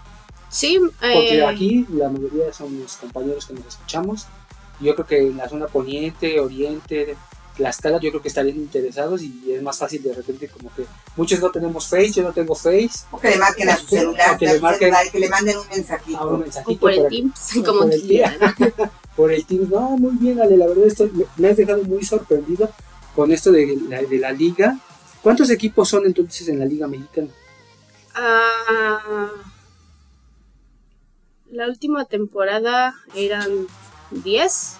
[0.51, 4.25] Sí, porque eh, aquí la mayoría son los compañeros que nos escuchamos.
[4.81, 7.15] Yo creo que en la zona poniente, oriente,
[7.59, 10.85] Tlaxcala, yo creo que estarían interesados y es más fácil de repente como que
[11.17, 14.37] muchos no tenemos Face, yo no tengo Face, O que le marquen a su celular,
[14.37, 16.17] que le marquen- celular, que le manden un mensajito.
[16.17, 18.01] a un o mensajito por el Teams, como por el
[19.17, 19.69] por el Teams.
[19.69, 22.69] No, muy bien, Ale, la verdad estoy, me- me has dejado muy sorprendido
[23.15, 24.79] con esto de la, de la liga.
[25.21, 27.27] ¿Cuántos equipos son entonces en la liga mexicana?
[28.15, 29.27] Ah,
[31.51, 33.67] la última temporada eran
[34.11, 34.77] 10,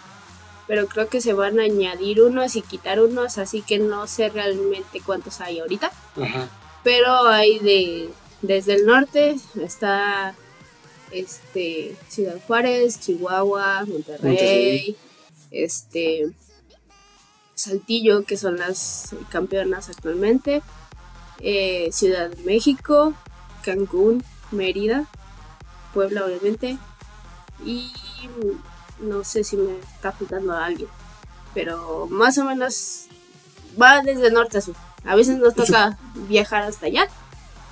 [0.69, 4.29] pero creo que se van a añadir unos y quitar unos, así que no sé
[4.29, 5.91] realmente cuántos hay ahorita.
[6.21, 6.47] Ajá.
[6.83, 8.09] pero hay de
[8.43, 10.35] desde el norte está
[11.11, 14.95] este Ciudad Juárez, Chihuahua, Monterrey, Monterrey.
[15.49, 16.29] este
[17.55, 20.61] Saltillo que son las campeonas actualmente,
[21.39, 23.15] eh, Ciudad de México,
[23.63, 25.07] Cancún, Mérida,
[25.95, 26.77] Puebla obviamente
[27.65, 27.91] y
[29.01, 30.89] no sé si me está faltando a alguien,
[31.53, 33.05] pero más o menos
[33.81, 34.75] va desde norte a sur.
[35.05, 37.07] A veces nos toca viajar hasta allá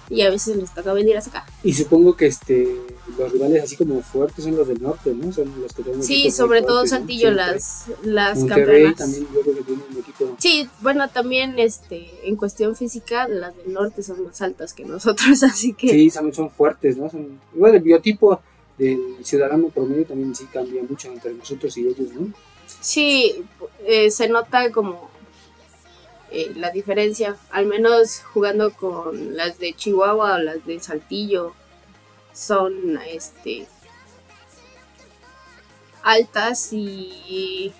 [0.10, 1.46] y a veces nos toca venir hasta acá.
[1.64, 2.80] Y supongo que este
[3.18, 5.32] los rivales así como fuertes son los del norte, ¿no?
[5.32, 6.98] Son los que tienen Sí, sobre todo fuertes, ¿no?
[6.98, 7.46] Saltillo, Siempre.
[7.46, 10.36] las, las Monterrey también yo creo que tiene un equipo.
[10.38, 15.44] Sí, bueno, también este, en cuestión física, las del norte son más altas que nosotros,
[15.44, 17.10] así que Sí, también son fuertes, ¿no?
[17.10, 18.40] Son, igual el biotipo
[18.78, 22.34] del ciudadano promedio también sí cambia mucho entre nosotros y ellos, ¿no?
[22.80, 23.46] sí,
[23.86, 25.10] eh, se nota como
[26.32, 31.54] eh, la diferencia, al menos jugando con las de Chihuahua o las de Saltillo,
[32.34, 33.68] son este
[36.04, 37.74] altas y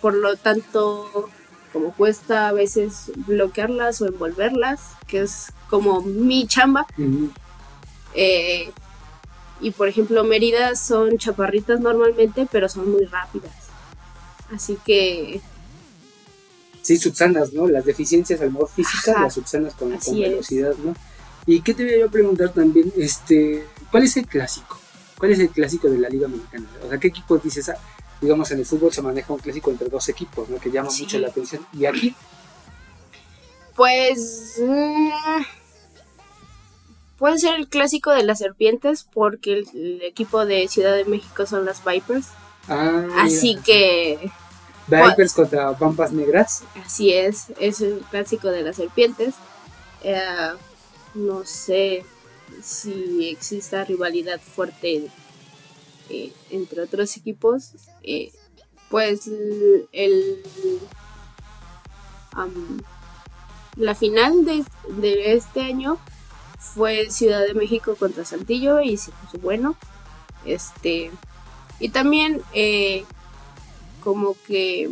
[0.00, 1.30] por lo tanto
[1.72, 6.86] como cuesta a veces bloquearlas o envolverlas, que es como mi chamba.
[8.14, 8.70] Eh,
[9.62, 13.52] y por ejemplo, Mérida son chaparritas normalmente, pero son muy rápidas.
[14.52, 15.40] Así que...
[16.82, 17.68] Sí, subsanas, ¿no?
[17.68, 20.94] Las deficiencias al modo física, las subsanas con, con velocidad, ¿no?
[21.46, 24.78] Y qué te voy a preguntar también, este, ¿cuál es el clásico?
[25.16, 26.66] ¿Cuál es el clásico de la Liga Mexicana?
[26.84, 27.68] O sea, ¿qué equipo dices?
[27.68, 27.78] Ah,
[28.20, 30.58] digamos, en el fútbol se maneja un clásico entre dos equipos, ¿no?
[30.58, 31.64] Que llama mucho la atención.
[31.72, 32.16] ¿Y aquí?
[33.76, 34.60] Pues...
[34.60, 35.10] Mm,
[37.22, 41.64] puede ser el clásico de las serpientes porque el, equipo de Ciudad de México son
[41.64, 42.30] las Vipers.
[42.66, 44.28] Ah, así que...
[44.88, 46.64] Vipers contra Pampas Negras.
[46.84, 49.36] Así es, es el clásico de las serpientes.
[50.02, 50.18] Eh,
[51.14, 52.04] no sé
[52.60, 55.08] si exista rivalidad fuerte
[56.10, 57.70] eh, entre otros equipos.
[58.02, 58.32] Eh,
[58.90, 59.30] pues
[59.92, 60.42] el...
[63.76, 64.64] la final de,
[65.00, 66.00] de este año
[66.62, 69.76] fue Ciudad de México contra Saltillo y se puso bueno.
[70.44, 71.10] Este,
[71.78, 73.04] y también eh,
[74.02, 74.90] como que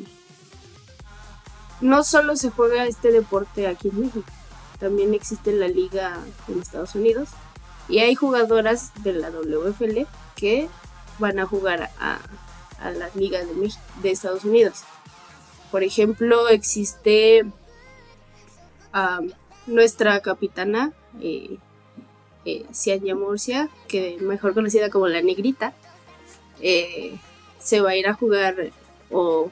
[1.81, 4.31] no solo se juega este deporte aquí en México,
[4.79, 7.29] también existe la liga en Estados Unidos
[7.89, 10.07] y hay jugadoras de la WFL
[10.37, 10.69] que
[11.19, 12.19] van a jugar a,
[12.81, 14.83] a la liga de, de Estados Unidos.
[15.71, 17.45] Por ejemplo, existe
[19.67, 21.59] nuestra capitana eh,
[22.45, 25.73] eh, Cianya Murcia, que mejor conocida como la Negrita,
[26.61, 27.17] eh,
[27.59, 28.71] se va a ir a jugar
[29.11, 29.51] o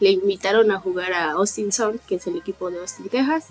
[0.00, 3.48] le invitaron a jugar a Austin Sun, que es el equipo de Austin, Texas.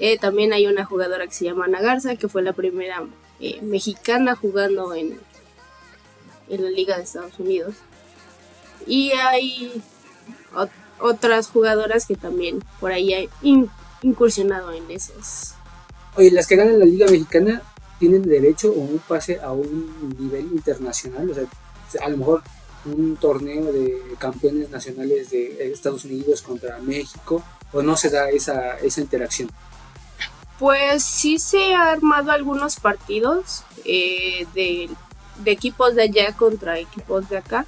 [0.00, 3.04] Eh, también hay una jugadora que se llama Ana Garza, que fue la primera
[3.40, 5.20] eh, mexicana jugando en,
[6.48, 7.74] en la Liga de Estados Unidos.
[8.86, 9.82] Y hay
[10.98, 13.70] otras jugadoras que también por ahí han
[14.02, 15.54] incursionado en esos
[16.16, 17.62] Oye, las que ganan la Liga Mexicana
[17.98, 21.44] tienen derecho o un pase a un nivel internacional, o sea,
[22.04, 22.42] a lo mejor
[22.84, 27.42] un torneo de campeones nacionales de Estados Unidos contra México,
[27.72, 29.50] o no se da esa, esa interacción.
[30.58, 34.90] Pues sí se ha armado algunos partidos eh, de,
[35.44, 37.64] equipos de allá contra equipos de acá,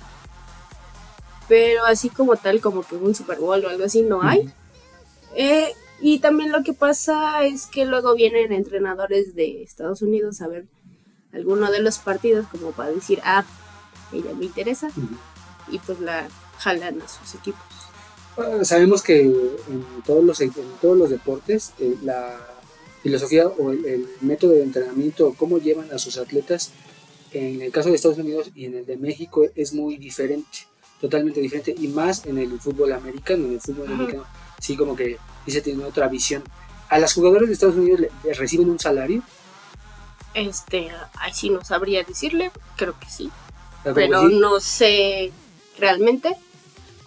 [1.49, 4.53] pero así como tal, como que un Super Bowl o algo así no hay.
[5.37, 10.49] eh, y también lo que pasa es que luego vienen entrenadores de Estados Unidos a
[10.49, 10.67] ver
[11.33, 13.45] alguno de los partidos como para decir, ah,
[14.13, 14.91] ella me interesa,
[15.71, 17.63] y pues la jalan a sus equipos.
[18.63, 22.39] sabemos que en todos los, en todos los deportes eh, la
[23.03, 26.73] filosofía o el, método de entrenamiento, cómo llevan a sus atletas,
[27.33, 30.67] en el caso de Estados Unidos y en el de México es muy diferente,
[31.01, 34.25] totalmente diferente, y más en el fútbol americano, en el fútbol americano,
[34.59, 36.43] sí como que y se tiene otra visión.
[36.89, 39.23] ¿A las jugadoras de Estados Unidos le, reciben un salario?
[40.35, 43.31] Este, ahí sí no sabría decirle, creo que sí.
[43.95, 45.33] Pero, no sé
[45.79, 46.37] realmente.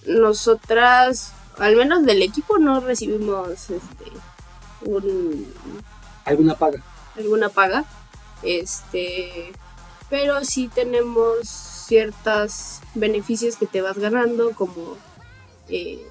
[0.08, 4.06] Nosotras, al menos del equipo, no recibimos este
[4.86, 5.48] un
[6.26, 6.82] alguna paga.
[7.16, 7.86] Alguna paga.
[8.42, 9.54] Este,
[10.10, 14.98] pero sí tenemos ciertos beneficios que te vas ganando como
[15.70, 16.06] eh,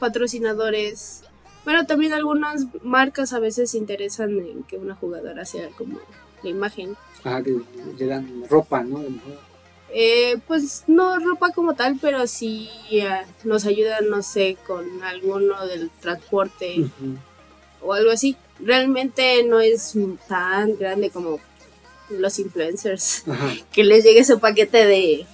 [0.00, 1.22] patrocinadores.
[1.64, 6.00] Bueno, también algunas marcas a veces se interesan en que una jugadora sea como
[6.42, 6.96] la imagen.
[7.22, 7.60] Ah, que
[7.98, 9.04] le dan ropa, ¿no?
[9.92, 13.08] Eh, pues no ropa como tal, pero sí eh,
[13.44, 16.86] nos ayudan, no sé, con alguno del transporte
[17.82, 18.36] o algo así.
[18.60, 19.94] Realmente no es
[20.28, 21.40] tan grande como
[22.08, 23.24] los influencers,
[23.72, 25.26] que les llegue su paquete de,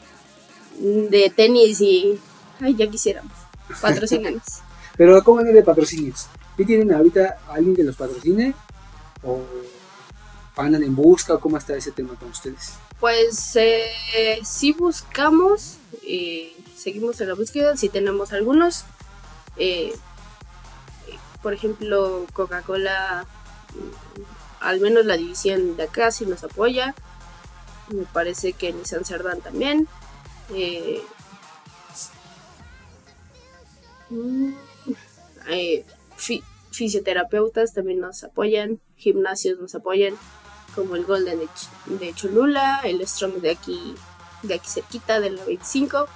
[0.79, 2.18] de tenis y,
[2.61, 3.45] ay, ya quisiéramos.
[3.81, 4.61] Patrocínanos.
[4.96, 6.26] Pero ¿cómo van de patrocinios?
[6.57, 8.55] ¿Qué tienen ahorita alguien que los patrocine?
[9.22, 9.40] ¿O
[10.57, 11.38] andan en busca?
[11.38, 12.74] ¿Cómo está ese tema con ustedes?
[12.98, 18.85] Pues eh, sí buscamos, eh, seguimos en la búsqueda, si tenemos algunos.
[19.59, 19.94] Eh,
[21.42, 23.26] por ejemplo, Coca-Cola,
[23.74, 26.94] mm, al menos la división de acá sí nos apoya.
[27.88, 29.87] Me parece que Nissan Cerdán también.
[34.11, 34.53] Eh, Mm,
[35.49, 35.85] eh,
[36.71, 40.14] fisioterapeutas también nos apoyan, gimnasios nos apoyan,
[40.75, 41.40] como el Golden
[41.87, 43.95] de, Cholula, el Strom de aquí,
[44.42, 46.07] de aquí cerquita, del 25.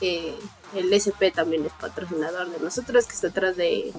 [0.00, 0.34] eh,
[0.74, 3.92] el SP también es patrocinador de nosotros, que está atrás de,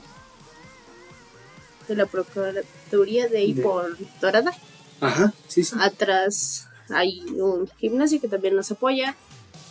[1.88, 4.54] de la Procuraduría de por Dorada.
[5.00, 5.76] Ajá, sí, sí.
[5.80, 9.16] Atrás hay un gimnasio que también nos apoya.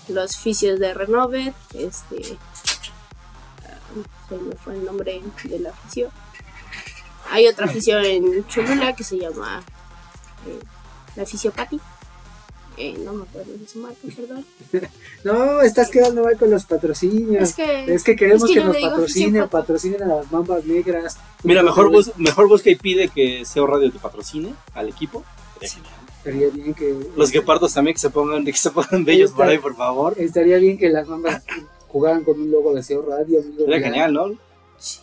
[0.09, 1.55] Los fisios de Renove.
[1.75, 2.39] Este.
[4.29, 6.11] Se me fue el nombre de la fisio.
[7.31, 9.63] Hay otra fisio en Cholula que se llama
[10.47, 10.59] eh,
[11.17, 11.81] la fisiopati.
[12.79, 14.45] Eh, no me acuerdo de su marca, perdón.
[15.25, 17.51] No, estás quedando mal con los patrocinios.
[17.51, 21.17] Es que, Es que queremos es que que, nos patrocinen, patrocinen a las mambas negras.
[21.45, 25.23] Mira, mejor, bus- mejor busca y pide que SEO Radio te patrocine al equipo.
[25.61, 26.97] Estaría bien que.
[27.17, 30.15] Los guepardos también que se pongan, que se pongan bellos por ahí, por favor.
[30.19, 31.43] Estaría bien que las mambas
[31.93, 33.67] jugaran con un logo de SEO Radio, amigo.
[33.69, 33.79] Ya.
[33.81, 34.33] genial, ¿no?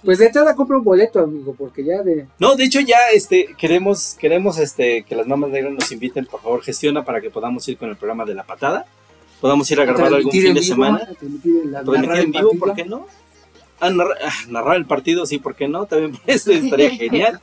[0.04, 2.28] Pues de entrada compra un boleto, amigo, porque ya de.
[2.38, 6.42] No, de hecho ya este queremos queremos este que las mamás negras nos inviten, por
[6.42, 8.86] favor, gestiona para que podamos ir con el programa de la patada.
[9.40, 11.00] Podamos ir a grabar algún fin en de vivo, semana.
[11.18, 12.60] transmitir en la- Transmitir en el vivo, partido.
[12.60, 13.08] ¿por qué no?
[13.80, 15.86] Ah, narrar, ah, narrar el partido, sí, ¿por qué no?
[15.86, 17.40] También pues, estaría genial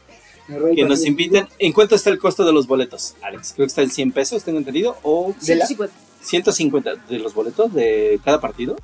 [0.75, 1.49] que nos inviten.
[1.59, 3.55] ¿En cuánto está el costo de los boletos, Alex?
[3.55, 5.95] Creo que está en 100 pesos, tengo entendido, o de la- 150.
[6.21, 8.77] 150 de los boletos de cada partido.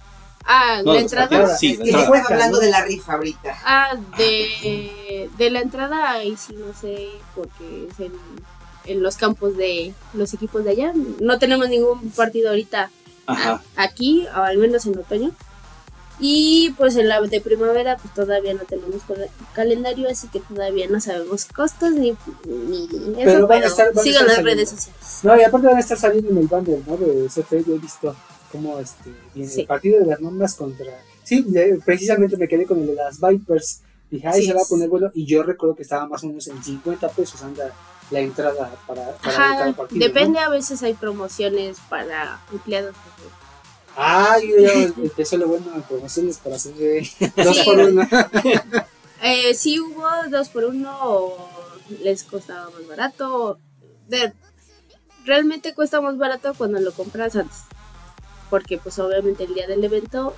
[0.45, 1.57] Ah, No, la entrada.
[1.57, 3.59] sí, Es que estaba hablando de la rifa ahorita.
[3.65, 8.13] Ah, de, de la entrada, ahí sí no sé, porque es en,
[8.87, 10.93] en los campos de los equipos de allá.
[11.21, 12.91] No tenemos ningún partido ahorita
[13.27, 13.63] Ajá.
[13.77, 15.31] aquí, o al menos en otoño.
[16.25, 20.87] Y pues en la de primavera, pues todavía no tenemos cal- calendario, así que todavía
[20.89, 23.13] no sabemos costos ni, ni eso.
[23.17, 24.43] Pero van a estar- van a sigan estar las saliendo.
[24.51, 25.21] redes sociales.
[25.23, 26.97] No, y aparte van a estar saliendo en el bundle, ¿no?
[26.97, 28.15] De CFE, yo he visto
[28.53, 29.63] cómo este, viene Sí.
[29.63, 30.93] el partido de las mambas contra...
[31.25, 31.45] Sí,
[31.85, 33.81] precisamente me quedé con el de las Vipers.
[34.11, 34.47] Dije, ahí Sí.
[34.49, 35.11] se va a poner bueno.
[35.15, 37.73] Y yo recuerdo que estaba más o menos en 50 pesos anda
[38.11, 40.01] la entrada para, para Ajá, cada partido.
[40.01, 40.07] ¿no?
[40.07, 42.95] depende, a veces hay promociones para empleados.
[43.97, 46.73] Ah, yo ya empezó lo bueno en promociones para hacer
[47.37, 47.63] dos Sí.
[47.65, 48.07] por uno.
[49.25, 51.49] Eh, sí hubo dos por uno o
[52.03, 53.57] les costaba más barato.
[54.09, 54.33] De,
[55.25, 57.59] realmente cuesta más barato cuando lo compras antes.
[58.53, 60.35] Porque pues obviamente el día del evento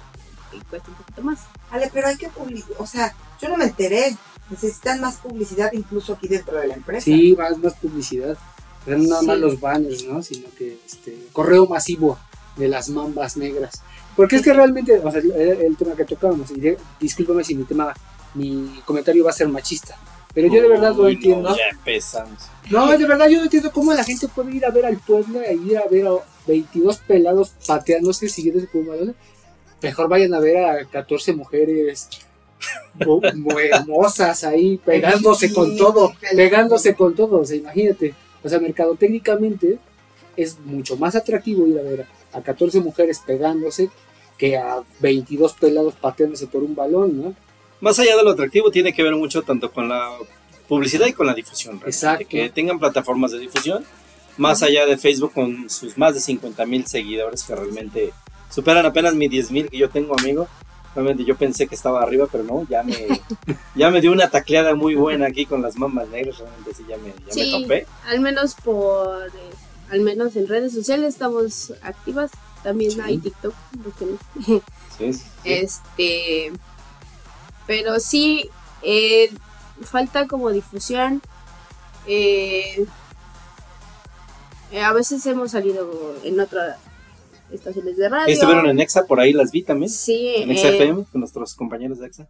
[0.52, 1.40] eh, cuesta un poquito más.
[1.72, 4.16] Ale, pero hay que publicar, o sea, yo no me enteré.
[4.50, 7.06] Necesitan más publicidad incluso aquí dentro de la empresa.
[7.06, 8.36] Sí, más, más publicidad.
[8.84, 10.22] Pero no nada más los banners, ¿no?
[10.22, 12.16] Sino que este correo masivo
[12.56, 13.82] de las mambas negras.
[14.14, 17.56] Porque es que realmente, o sea, el, el tema que tocábamos, y de- discúlpame si
[17.56, 17.92] mi tema,
[18.34, 19.96] mi comentario va a ser machista.
[20.34, 21.48] Pero yo de verdad lo entiendo.
[21.50, 22.38] No, ya empezamos.
[22.70, 25.40] No, de verdad yo no entiendo cómo la gente puede ir a ver al pueblo
[25.40, 26.12] e ir a ver a
[26.46, 29.14] 22 pelados pateándose, siguiéndose por un balón.
[29.82, 32.08] Mejor vayan a ver a 14 mujeres
[33.04, 38.14] mu- muy hermosas ahí, pegándose con todo, pegándose con todo, o sea, imagínate.
[38.42, 39.78] O sea, mercadotécnicamente
[40.36, 43.90] es mucho más atractivo ir a ver a 14 mujeres pegándose
[44.38, 47.34] que a 22 pelados pateándose por un balón, ¿no?
[47.80, 50.10] Más allá de lo atractivo, tiene que ver mucho tanto con la
[50.68, 51.72] publicidad y con la difusión.
[51.74, 51.90] realmente.
[51.90, 52.26] Exacto.
[52.28, 53.84] Que tengan plataformas de difusión,
[54.36, 58.12] más allá de Facebook con sus más de 50 mil seguidores que realmente
[58.50, 60.46] superan apenas mi 10 mil que yo tengo, amigo.
[60.94, 62.94] Realmente yo pensé que estaba arriba, pero no, ya me,
[63.74, 66.96] ya me dio una tacleada muy buena aquí con las mamas negras, realmente sí, ya
[66.98, 67.52] me, ya Sí.
[67.52, 67.86] me topé.
[68.06, 69.30] Al menos por, eh,
[69.90, 72.30] al menos en redes sociales estamos activas.
[72.62, 73.00] También Sí.
[73.02, 73.52] hay TikTok.
[74.96, 75.22] sí, sí.
[75.44, 76.52] Este,
[77.66, 78.48] pero sí,
[78.82, 79.30] eh,
[79.82, 81.20] falta como difusión.
[82.06, 82.86] Eh,
[84.74, 86.78] eh, a veces hemos salido en otras
[87.50, 88.32] estaciones de radio.
[88.32, 89.90] Estuvieron en EXA, por ahí las vi también.
[89.90, 92.26] Sí, En eh, EXA FM, con nuestros compañeros de EXA.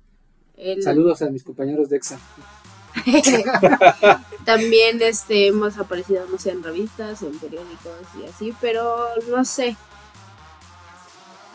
[0.57, 2.19] el- Saludos a mis compañeros de EXA.
[4.45, 9.77] También este, hemos aparecido, no sé, en revistas, en periódicos y así, pero no sé.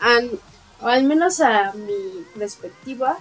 [0.00, 0.30] An-
[0.80, 3.18] o al menos a mi perspectiva,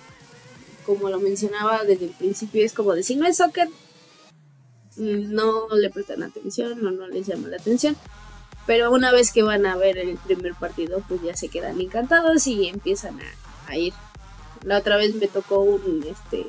[0.85, 3.71] como lo mencionaba desde el principio, es como de si no es soccer, mm,
[4.99, 7.95] no le prestan atención o no les llama la atención.
[8.65, 12.45] Pero una vez que van a ver el primer partido, pues ya se quedan encantados
[12.45, 13.93] y empiezan a, a ir.
[14.63, 16.45] La otra vez me tocó un este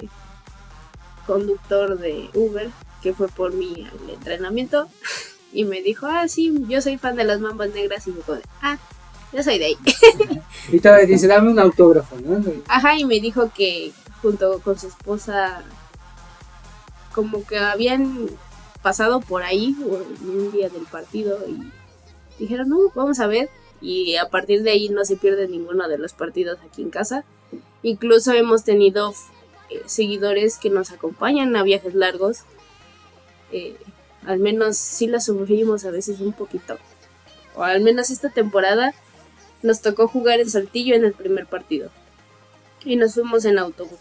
[1.26, 2.70] conductor de Uber
[3.02, 4.88] que fue por mí al entrenamiento
[5.52, 8.36] y me dijo, ah, sí, yo soy fan de las mambas negras y me dijo,
[8.62, 8.78] ah,
[9.32, 9.78] yo soy de ahí.
[10.72, 12.42] Y todavía dice, dame un autógrafo, ¿no?
[12.68, 15.62] Ajá, y me dijo que junto con su esposa
[17.20, 18.30] como que habían
[18.80, 19.76] pasado por ahí
[20.22, 21.70] un día del partido y
[22.38, 23.50] dijeron, no, vamos a ver.
[23.82, 27.24] Y a partir de ahí no se pierde ninguno de los partidos aquí en casa.
[27.82, 29.12] Incluso hemos tenido
[29.68, 32.44] eh, seguidores que nos acompañan a viajes largos.
[33.52, 33.76] Eh,
[34.24, 36.78] al menos sí la sufrimos a veces un poquito.
[37.54, 38.94] O al menos esta temporada
[39.62, 41.90] nos tocó jugar en Saltillo en el primer partido.
[42.82, 43.98] Y nos fuimos en autobús.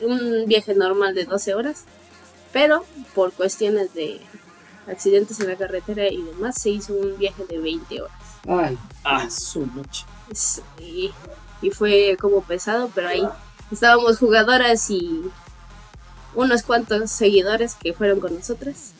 [0.00, 1.84] Un viaje normal de 12 horas.
[2.52, 2.84] Pero
[3.14, 4.20] por cuestiones de
[4.86, 8.16] accidentes en la carretera y demás, se hizo un viaje de 20 horas.
[8.48, 10.04] Ay, Ah, su noche.
[10.80, 11.12] Y,
[11.70, 13.26] fue como pesado, pero ahí
[13.72, 15.22] estábamos jugadoras y
[16.34, 18.92] unos cuantos seguidores que fueron con nosotras.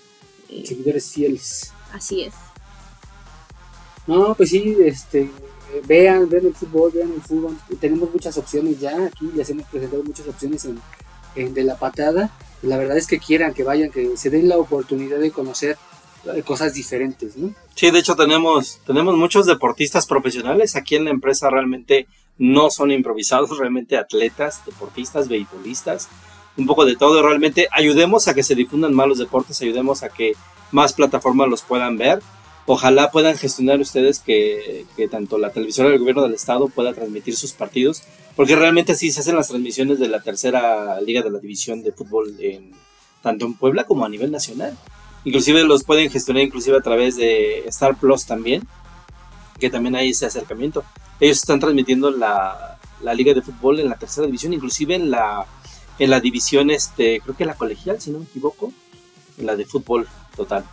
[0.48, 1.72] Seguidores fieles.
[1.92, 2.34] así es.
[4.06, 5.30] No, pues sí, este,
[5.86, 7.56] vean, vean el fútbol, vean el fútbol.
[7.80, 10.80] Tenemos muchas opciones ya, aquí les hemos presentado muchas opciones en,
[11.34, 12.30] en de la patada.
[12.62, 15.76] La verdad es que quieran que vayan, que se den la oportunidad de conocer
[16.34, 17.54] eh, cosas diferentes, ¿no?
[17.74, 20.74] Sí, de hecho tenemos, tenemos muchos deportistas profesionales.
[20.74, 22.06] Aquí en la empresa realmente
[22.38, 26.08] no son improvisados, realmente atletas, deportistas, beisbolistas,
[26.56, 27.22] un poco de todo.
[27.22, 30.32] Realmente ayudemos a que se difundan más los deportes, ayudemos a que
[30.72, 32.20] más plataformas los puedan ver.
[32.68, 37.52] Ojalá puedan gestionar ustedes que, tanto la televisora del gobierno del estado pueda transmitir sus
[37.52, 38.02] partidos,
[38.34, 41.92] porque realmente sí se hacen las transmisiones de la tercera liga de la división de
[41.92, 42.72] fútbol en,
[43.22, 44.76] tanto en Puebla como a nivel nacional.
[45.24, 48.66] Inclusive los pueden gestionar inclusive a través de Star Plus también,
[49.60, 50.84] que también hay ese acercamiento.
[51.20, 55.46] Ellos están transmitiendo la, la liga de fútbol en la tercera división, inclusive en la,
[56.00, 58.72] en la división, este, creo que la colegial, si no me equivoco,
[59.38, 60.64] en la de fútbol total.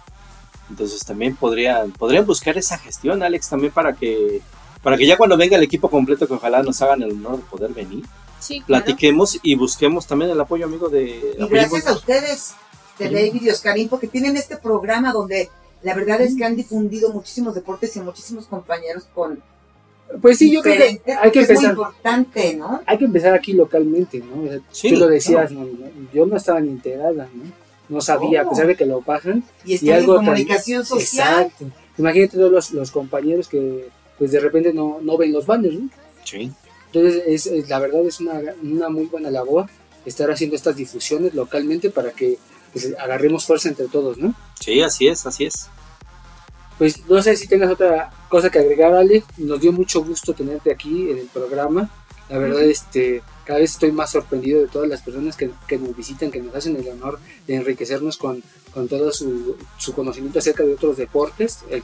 [0.70, 4.42] Entonces también podrían, podrían buscar esa gestión, Alex, también para que,
[4.82, 7.44] para que ya cuando venga el equipo completo, que ojalá nos hagan el honor de
[7.44, 8.04] poder venir,
[8.40, 8.84] Sí, claro.
[8.86, 11.36] platiquemos y busquemos también el apoyo amigo de...
[11.40, 12.54] Y gracias a ustedes,
[13.00, 13.14] de Sí.
[13.14, 15.50] David y Oscarín, porque tienen este programa donde
[15.82, 19.42] la verdad es que han difundido muchísimos deportes y muchísimos compañeros con
[20.22, 22.82] Pues sí, yo creo que hay que es muy importante, ¿no?
[22.86, 24.44] Hay que empezar aquí localmente, ¿no?
[24.44, 25.66] O sea, Sí, tú lo decías, ¿no?
[26.14, 27.44] yo no estaba ni enterada, ¿no?
[27.90, 28.50] No sabía, a Oh.
[28.50, 29.44] pesar de que lo pasan.
[29.66, 31.44] Y Y en algo tan- comunicación social.
[31.44, 31.66] Exacto.
[31.98, 35.90] Imagínate todos los, los compañeros que pues de repente no, no ven los banners, ¿no?
[36.24, 36.52] Sí.
[36.92, 39.66] Entonces, es, es- la verdad es una, una muy buena labor
[40.06, 42.38] estar haciendo estas difusiones localmente para que
[42.72, 44.34] pues, agarremos fuerza entre todos, ¿no?
[44.60, 45.68] Sí, así es, así es.
[46.78, 49.24] Pues no sé si tengas otra cosa que agregar, Ale.
[49.38, 51.90] Nos dio mucho gusto tenerte aquí en el programa.
[52.30, 55.96] La verdad, este, cada vez estoy más sorprendido de todas las personas que, que nos
[55.96, 58.42] visitan, que nos hacen el honor de enriquecernos con,
[58.74, 61.60] con todo su, su conocimiento acerca de otros deportes.
[61.70, 61.84] El-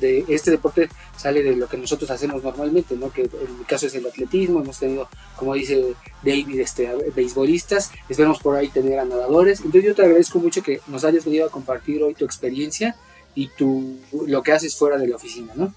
[0.00, 3.10] de este deporte sale de lo que nosotros hacemos normalmente, ¿no?
[3.12, 4.60] Que en mi caso es el atletismo.
[4.60, 7.90] Hemos tenido, como dice David, este, beisbolistas.
[8.08, 9.58] Esperamos por ahí tener a nadadores.
[9.60, 12.96] Entonces yo te agradezco mucho que nos hayas venido a compartir hoy tu experiencia
[13.34, 15.72] y tu, lo que haces fuera de la oficina, ¿no?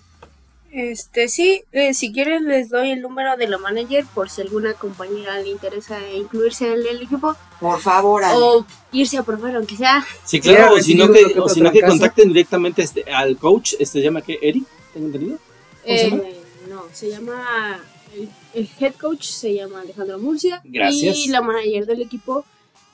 [0.74, 4.74] Este, sí, eh, si quieren les doy el número de la manager por si alguna
[4.74, 8.36] compañera le interesa incluirse en el equipo Por favor, Ale.
[8.38, 10.05] o irse a probar aunque sea.
[10.24, 13.38] Sí, claro, o si no que, otro o si no que contacten directamente este, al
[13.38, 14.63] coach, este se llama que Eric,
[14.93, 15.38] ¿tengo entendido?
[15.84, 16.24] ¿Cómo se Eh, llama?
[16.69, 17.80] no, se llama
[18.15, 21.17] el, el head coach se llama Alejandro Murcia Gracias.
[21.17, 22.45] y la manager del equipo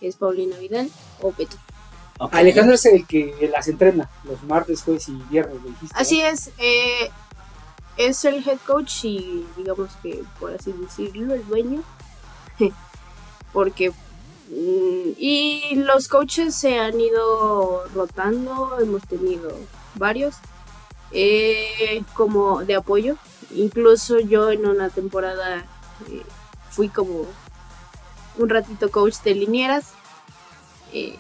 [0.02, 0.90] es Paulina Vidal
[1.22, 1.58] o Beto.
[2.20, 2.34] Ok.
[2.34, 5.94] Alejandro es el que las entrena los martes, jueves y viernes, me dijiste.
[5.94, 6.02] ¿no?
[6.02, 7.12] Así es, eh,
[7.98, 11.84] es el head coach y digamos que por así decirlo el dueño,
[13.54, 19.52] porque mm, y los coaches se han ido rotando, hemos tenido
[19.96, 20.36] varios
[21.12, 23.18] eh, como de apoyo,
[23.52, 25.66] incluso yo en una temporada
[26.10, 26.24] eh,
[26.70, 27.26] fui como
[28.38, 29.94] un ratito coach de linieras.
[30.94, 31.18] eh,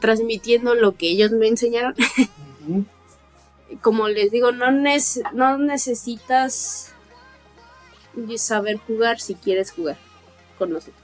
[0.00, 1.94] transmitiendo lo que ellos me enseñaron.
[3.80, 6.92] como les digo, no, nece- no necesitas
[8.36, 9.96] saber jugar si quieres jugar
[10.58, 10.96] con nosotros.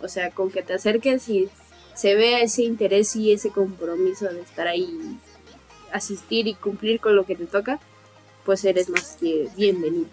[0.00, 1.48] O sea, con que te acerques y
[1.94, 5.18] se vea ese interés y ese compromiso de estar ahí,
[5.92, 7.78] asistir y cumplir con lo que te toca,
[8.44, 10.06] pues eres más que bienvenido.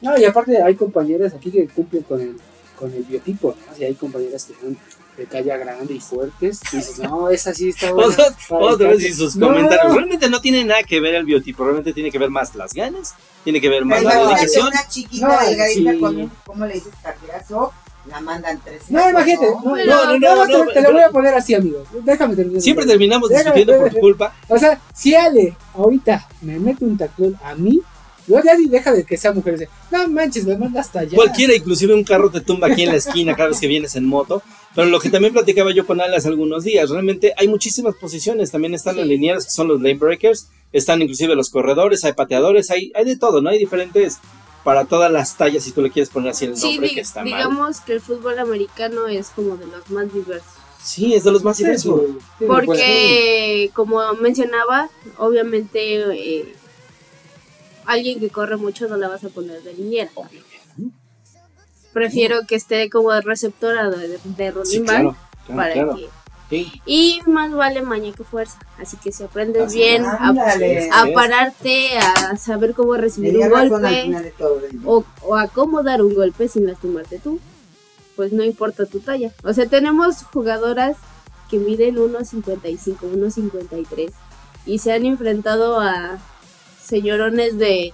[0.00, 2.36] No, y aparte hay compañeras aquí que cumplen con el,
[2.78, 3.74] con el biotipo, ¿no?
[3.76, 4.76] Si hay compañeras que son
[5.16, 8.16] de talla grande y fuertes, y dices, no, esa sí está buena.
[8.48, 9.94] Otra, vez y sus No, comentarios.
[9.94, 13.14] Realmente no tiene nada que ver el biotipo, realmente tiene que ver más las ganas,
[13.44, 14.66] tiene que ver más la imagínate dedicación.
[14.68, 15.98] una chiquita No, delgadita sí.
[15.98, 16.92] con un, ¿cómo le dices?
[17.02, 17.72] Cardiazo,
[18.06, 18.82] la mandan tres.
[18.88, 21.54] No, imagínate, no, no, no, no, no, no, te, te lo voy a poner así,
[21.54, 21.84] amigo.
[22.02, 22.62] Déjame terminar.
[22.62, 24.34] Siempre terminamos discutiendo por tu culpa.
[24.48, 27.80] O sea, si Ale ahorita me mete un taclón a mí,
[28.26, 29.58] yo ya ni deja de que sea mujer.
[29.58, 31.14] dice, No manches, me manda hasta allá.
[31.16, 34.04] Cualquiera, inclusive un carro te tumba aquí en la esquina cada vez que vienes en
[34.06, 34.42] moto.
[34.74, 38.50] Pero lo que también platicaba yo con hace algunos días, realmente hay muchísimas posiciones.
[38.52, 39.02] También están Sí.
[39.04, 43.16] linieros, que son los lane breakers, están inclusive los corredores, hay pateadores, hay, hay de
[43.16, 43.50] todo, ¿no?
[43.50, 44.18] Hay diferentes
[44.62, 47.00] para todas las tallas, si tú le quieres poner así el Sí, nombre, di- que
[47.00, 47.26] está mal.
[47.26, 50.52] digamos que el fútbol americano es como de los más diversos.
[50.82, 52.00] Sí, es de los más Sí, diversos.
[52.06, 55.96] sí, sí, Porque, como mencionaba, obviamente
[56.40, 56.54] eh,
[57.86, 60.10] alguien que corre mucho no la vas a poner de liniera.
[61.92, 65.16] Prefiero que esté como receptora de, de running Sí, back claro,
[65.46, 65.96] claro, para claro.
[65.96, 66.08] que
[66.50, 66.82] Sí.
[66.84, 68.58] y más vale maña que fuerza.
[68.80, 70.34] Así que si aprendes Así bien a,
[71.14, 74.12] pararte, a saber cómo recibir un golpe
[74.84, 77.38] o, o a cómo dar un golpe sin lastimarte tú,
[78.16, 79.32] pues no importa tu talla.
[79.44, 80.96] O sea, tenemos jugadoras
[81.48, 84.10] que miden 1.55, 1.53
[84.66, 86.18] y se han enfrentado a
[86.90, 87.92] señorones de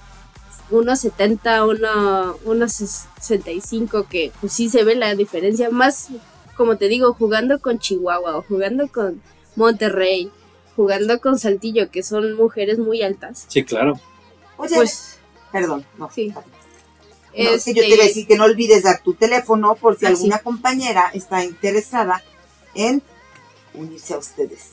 [0.71, 5.71] 1.70, 1 1.65 que pues sí se ve la diferencia.
[5.71, 6.09] Más,
[6.57, 9.23] como te digo, jugando con Chihuahua o jugando con
[9.55, 10.31] Monterrey,
[10.75, 13.45] jugando con Saltillo, que son mujeres muy altas.
[13.49, 14.01] Sí, claro.
[14.57, 15.19] Oye, Pues
[15.53, 16.11] perdón, no.
[16.13, 16.29] sí.
[17.39, 19.75] No, es que yo te Este, iba a decir que no olvides dar tu teléfono
[19.77, 22.23] por si Ah, alguna compañera está interesada
[22.75, 23.03] en
[23.75, 24.71] unirse a ustedes.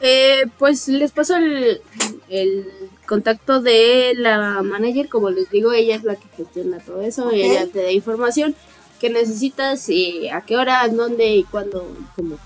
[0.00, 1.80] Eh, pues les paso el,
[2.28, 2.70] el
[3.06, 7.66] contacto de la manager, como les digo, ella es la que gestiona todo eso, ella
[7.66, 8.54] te da información
[9.00, 12.38] que necesitas y a qué hora, dónde y cuándo, y cómo.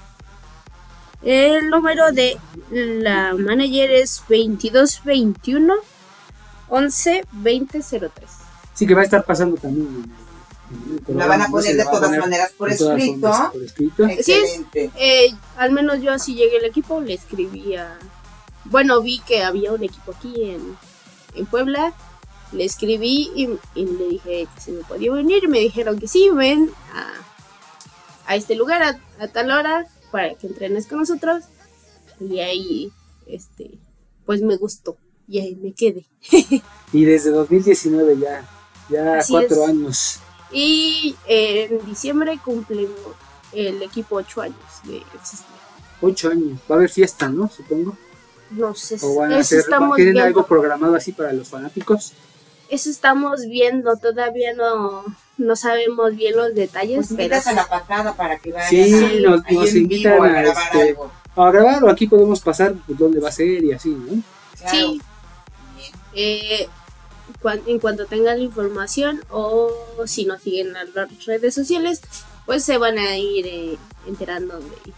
[1.23, 2.39] El número de
[2.71, 5.75] la manager es 2221
[6.69, 8.11] 11 2003.
[8.75, 10.11] Sí, que va a estar pasando también.
[11.09, 13.33] La van a poner de todas poner maneras por escrito.
[13.53, 14.05] por escrito.
[14.23, 14.35] Sí.
[14.75, 17.99] Eh, al menos yo así llegué al equipo, le escribía.
[18.67, 20.77] Bueno, vi que había un equipo aquí en,
[21.35, 21.93] en Puebla.
[22.53, 25.45] Le escribí y, y le dije que si me podía venir.
[25.45, 27.13] Y me dijeron que sí, ven a,
[28.27, 31.45] a este lugar a, a tal hora para que entrenes con nosotros.
[32.21, 32.93] Y ahí,
[33.27, 33.79] este,
[34.27, 34.97] pues me gustó.
[35.27, 36.07] Y ahí me quedé.
[36.93, 38.45] Y desde 2019 ya,
[38.89, 39.69] ya Así cuatro es.
[39.71, 40.19] años.
[40.53, 42.97] Y eh, en diciembre cumplimos
[43.53, 45.47] el equipo ocho años de existir.
[46.01, 46.59] Ocho años.
[46.71, 47.49] Va a haber fiesta, ¿no?
[47.49, 47.97] Supongo.
[48.51, 50.27] No sé, O van a eso hacer, estamos ¿tienen viendo.
[50.29, 52.13] algo programado así para los fanáticos?
[52.69, 55.05] Eso estamos viendo, todavía no,
[55.39, 58.81] no sabemos bien los detalles, Pues pero invitas a la patada para que vayan Sí,
[58.95, 61.11] ahí nos- ahí nos en invitan vivo a a grabar este- algo.
[61.37, 64.21] A grabar o aquí podemos pasar pues, dónde va a ser y así, ¿no?
[64.59, 64.77] Claro.
[64.79, 65.01] sí,
[66.15, 66.69] eh,
[67.67, 69.73] en cuanto tengan la información o
[70.07, 72.03] si nos siguen en las redes sociales,
[72.47, 74.93] pues se van a ir eh, enterando de,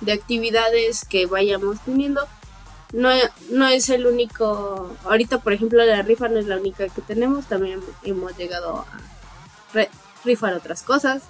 [0.00, 2.26] de actividades que vayamos teniendo.
[2.92, 3.10] No,
[3.50, 7.46] no es el único, ahorita por ejemplo la rifa no es la única que tenemos,
[7.46, 9.86] también hemos llegado a
[10.24, 11.22] rifar otras cosas,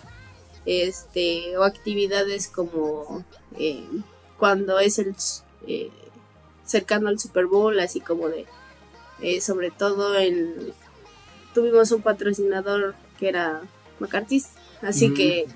[0.64, 3.24] este, o actividades como
[3.58, 3.86] eh,
[4.38, 5.14] cuando es el
[5.66, 5.90] eh,
[6.64, 8.46] cercano al Super Bowl, así como de,
[9.22, 10.72] eh, sobre todo en,
[11.54, 13.60] tuvimos un patrocinador que era
[13.98, 14.48] McCarthy's,
[14.82, 15.46] así Mm, que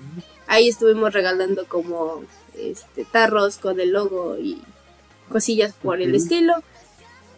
[0.47, 2.23] ahí estuvimos regalando como
[2.57, 4.61] este, tarros con el logo y
[5.29, 6.53] cosillas por el estilo.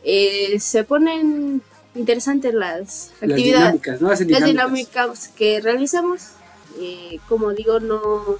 [0.03, 1.61] Eh, se ponen
[1.95, 3.43] interesantes las Las actividades,
[3.81, 4.45] dinámicas, las dinámicas.
[4.47, 6.31] dinámicas que realizamos.
[6.79, 8.37] Eh, como digo, no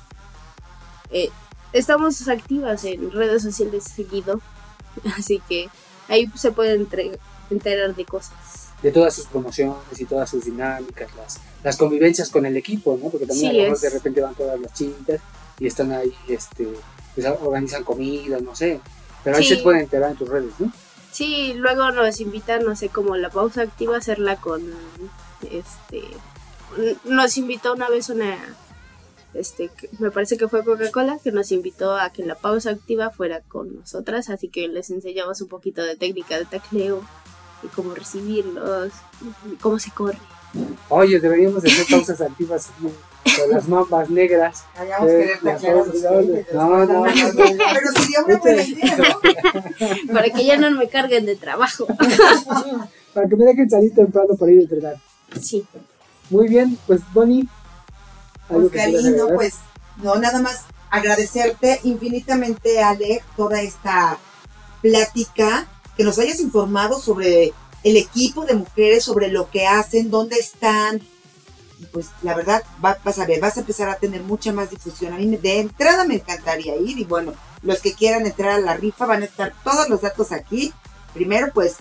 [1.09, 1.29] eh,
[1.73, 4.41] estamos activas en redes sociales seguido,
[5.17, 5.69] así que
[6.07, 6.85] ahí se pueden
[7.49, 8.69] enterar de cosas.
[8.81, 13.09] De todas sus promociones y todas sus dinámicas, las, las convivencias con el equipo, ¿no?
[13.09, 15.19] Porque también Sí, a lo mejor de repente van todas las chicas
[15.59, 16.67] y están ahí, este,
[17.15, 18.79] pues organizan comidas, no sé.
[19.23, 19.55] Pero ahí Sí.
[19.55, 20.71] se pueden enterar en tus redes, ¿no?
[21.11, 24.61] Sí, luego nos invitan, no sé, como la pausa activa, hacerla con,
[25.51, 26.03] este,
[27.05, 28.37] nos invitó una vez una,
[29.33, 33.41] este, me parece que fue Coca-Cola, que nos invitó a que la pausa activa fuera
[33.41, 37.01] con nosotras, así que les enseñamos un poquito de técnica de tacleo
[37.63, 38.91] y cómo recibirlos,
[39.51, 40.19] y cómo se corre.
[40.89, 44.63] Oye, deberíamos de hacer pausas activas con las mambas negras.
[45.05, 45.85] Eh, las no,
[46.53, 47.03] no, no, no.
[47.05, 50.13] Pero sería una buena idea, ¿no?
[50.13, 51.85] Para que ya no me carguen de trabajo.
[53.13, 54.95] Para que me dejen salir temprano para ir a entrenar.
[55.41, 55.65] Sí.
[56.29, 57.47] Muy bien, pues Bonnie.
[58.47, 59.33] Pues agregar?
[59.35, 59.55] pues
[60.03, 64.17] no, nada más agradecerte infinitamente, Ale, toda esta
[64.81, 65.67] plática,
[65.97, 71.01] que nos hayas informado sobre el equipo de mujeres, sobre lo que hacen, dónde están.
[71.79, 74.69] Y pues la verdad, va- vas a ver, vas a empezar a tener mucha más
[74.69, 75.13] difusión.
[75.13, 78.75] A mí de entrada me encantaría ir y bueno, los que quieran entrar a la
[78.75, 80.71] rifa van a estar todos los datos aquí.
[81.13, 81.75] Primero, pues,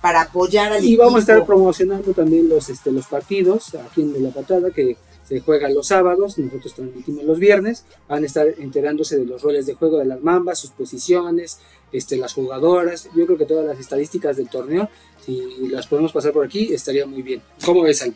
[0.00, 1.46] para apoyar al Y vamos a estar equipo.
[1.46, 4.96] promocionando también los, este, los partidos aquí en De La Patada, que
[5.26, 9.64] se juegan los sábados, nosotros transmitimos los viernes, van a estar enterándose de los roles
[9.64, 11.60] de juego de las mambas, sus posiciones,
[11.94, 14.88] este, las jugadoras, yo creo que todas las estadísticas del torneo,
[15.24, 17.40] si las podemos pasar por aquí, estaría muy bien.
[17.64, 18.14] ¿Cómo ves, Al?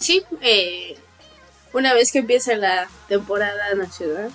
[0.00, 0.96] Sí, eh,
[1.72, 4.32] una vez que empiece la temporada nacional,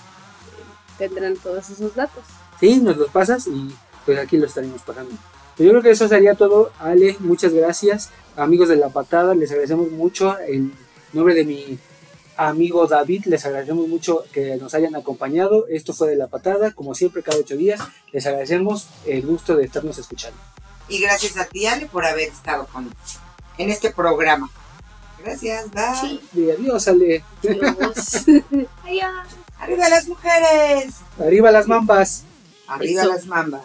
[0.97, 2.23] tendrán todos esos datos.
[2.59, 3.69] Sí, nos los pasas y
[4.05, 5.11] pues aquí lo estaremos pasando.
[5.57, 7.17] Yo creo que eso sería todo, Ale.
[7.19, 8.11] Muchas gracias.
[8.37, 10.37] Amigos de La Patada, les agradecemos mucho.
[10.39, 10.71] En
[11.11, 11.77] nombre de mi
[12.37, 15.67] amigo David, les agradecemos mucho que nos hayan acompañado.
[15.67, 17.81] Esto fue de La Patada, como siempre, cada ocho días.
[18.11, 20.37] Les agradecemos el gusto de estarnos escuchando.
[20.87, 22.89] Y gracias a ti, Ale, por haber estado con
[23.57, 24.49] en este programa.
[25.23, 26.21] Gracias, bye.
[26.33, 27.23] Y adiós, Ale.
[27.43, 28.25] Adiós.
[29.59, 30.93] ¡Arriba las mujeres!
[31.19, 32.23] Arriba las mambas.
[32.67, 33.11] ¡Arriba Eso.
[33.11, 33.61] las mambas!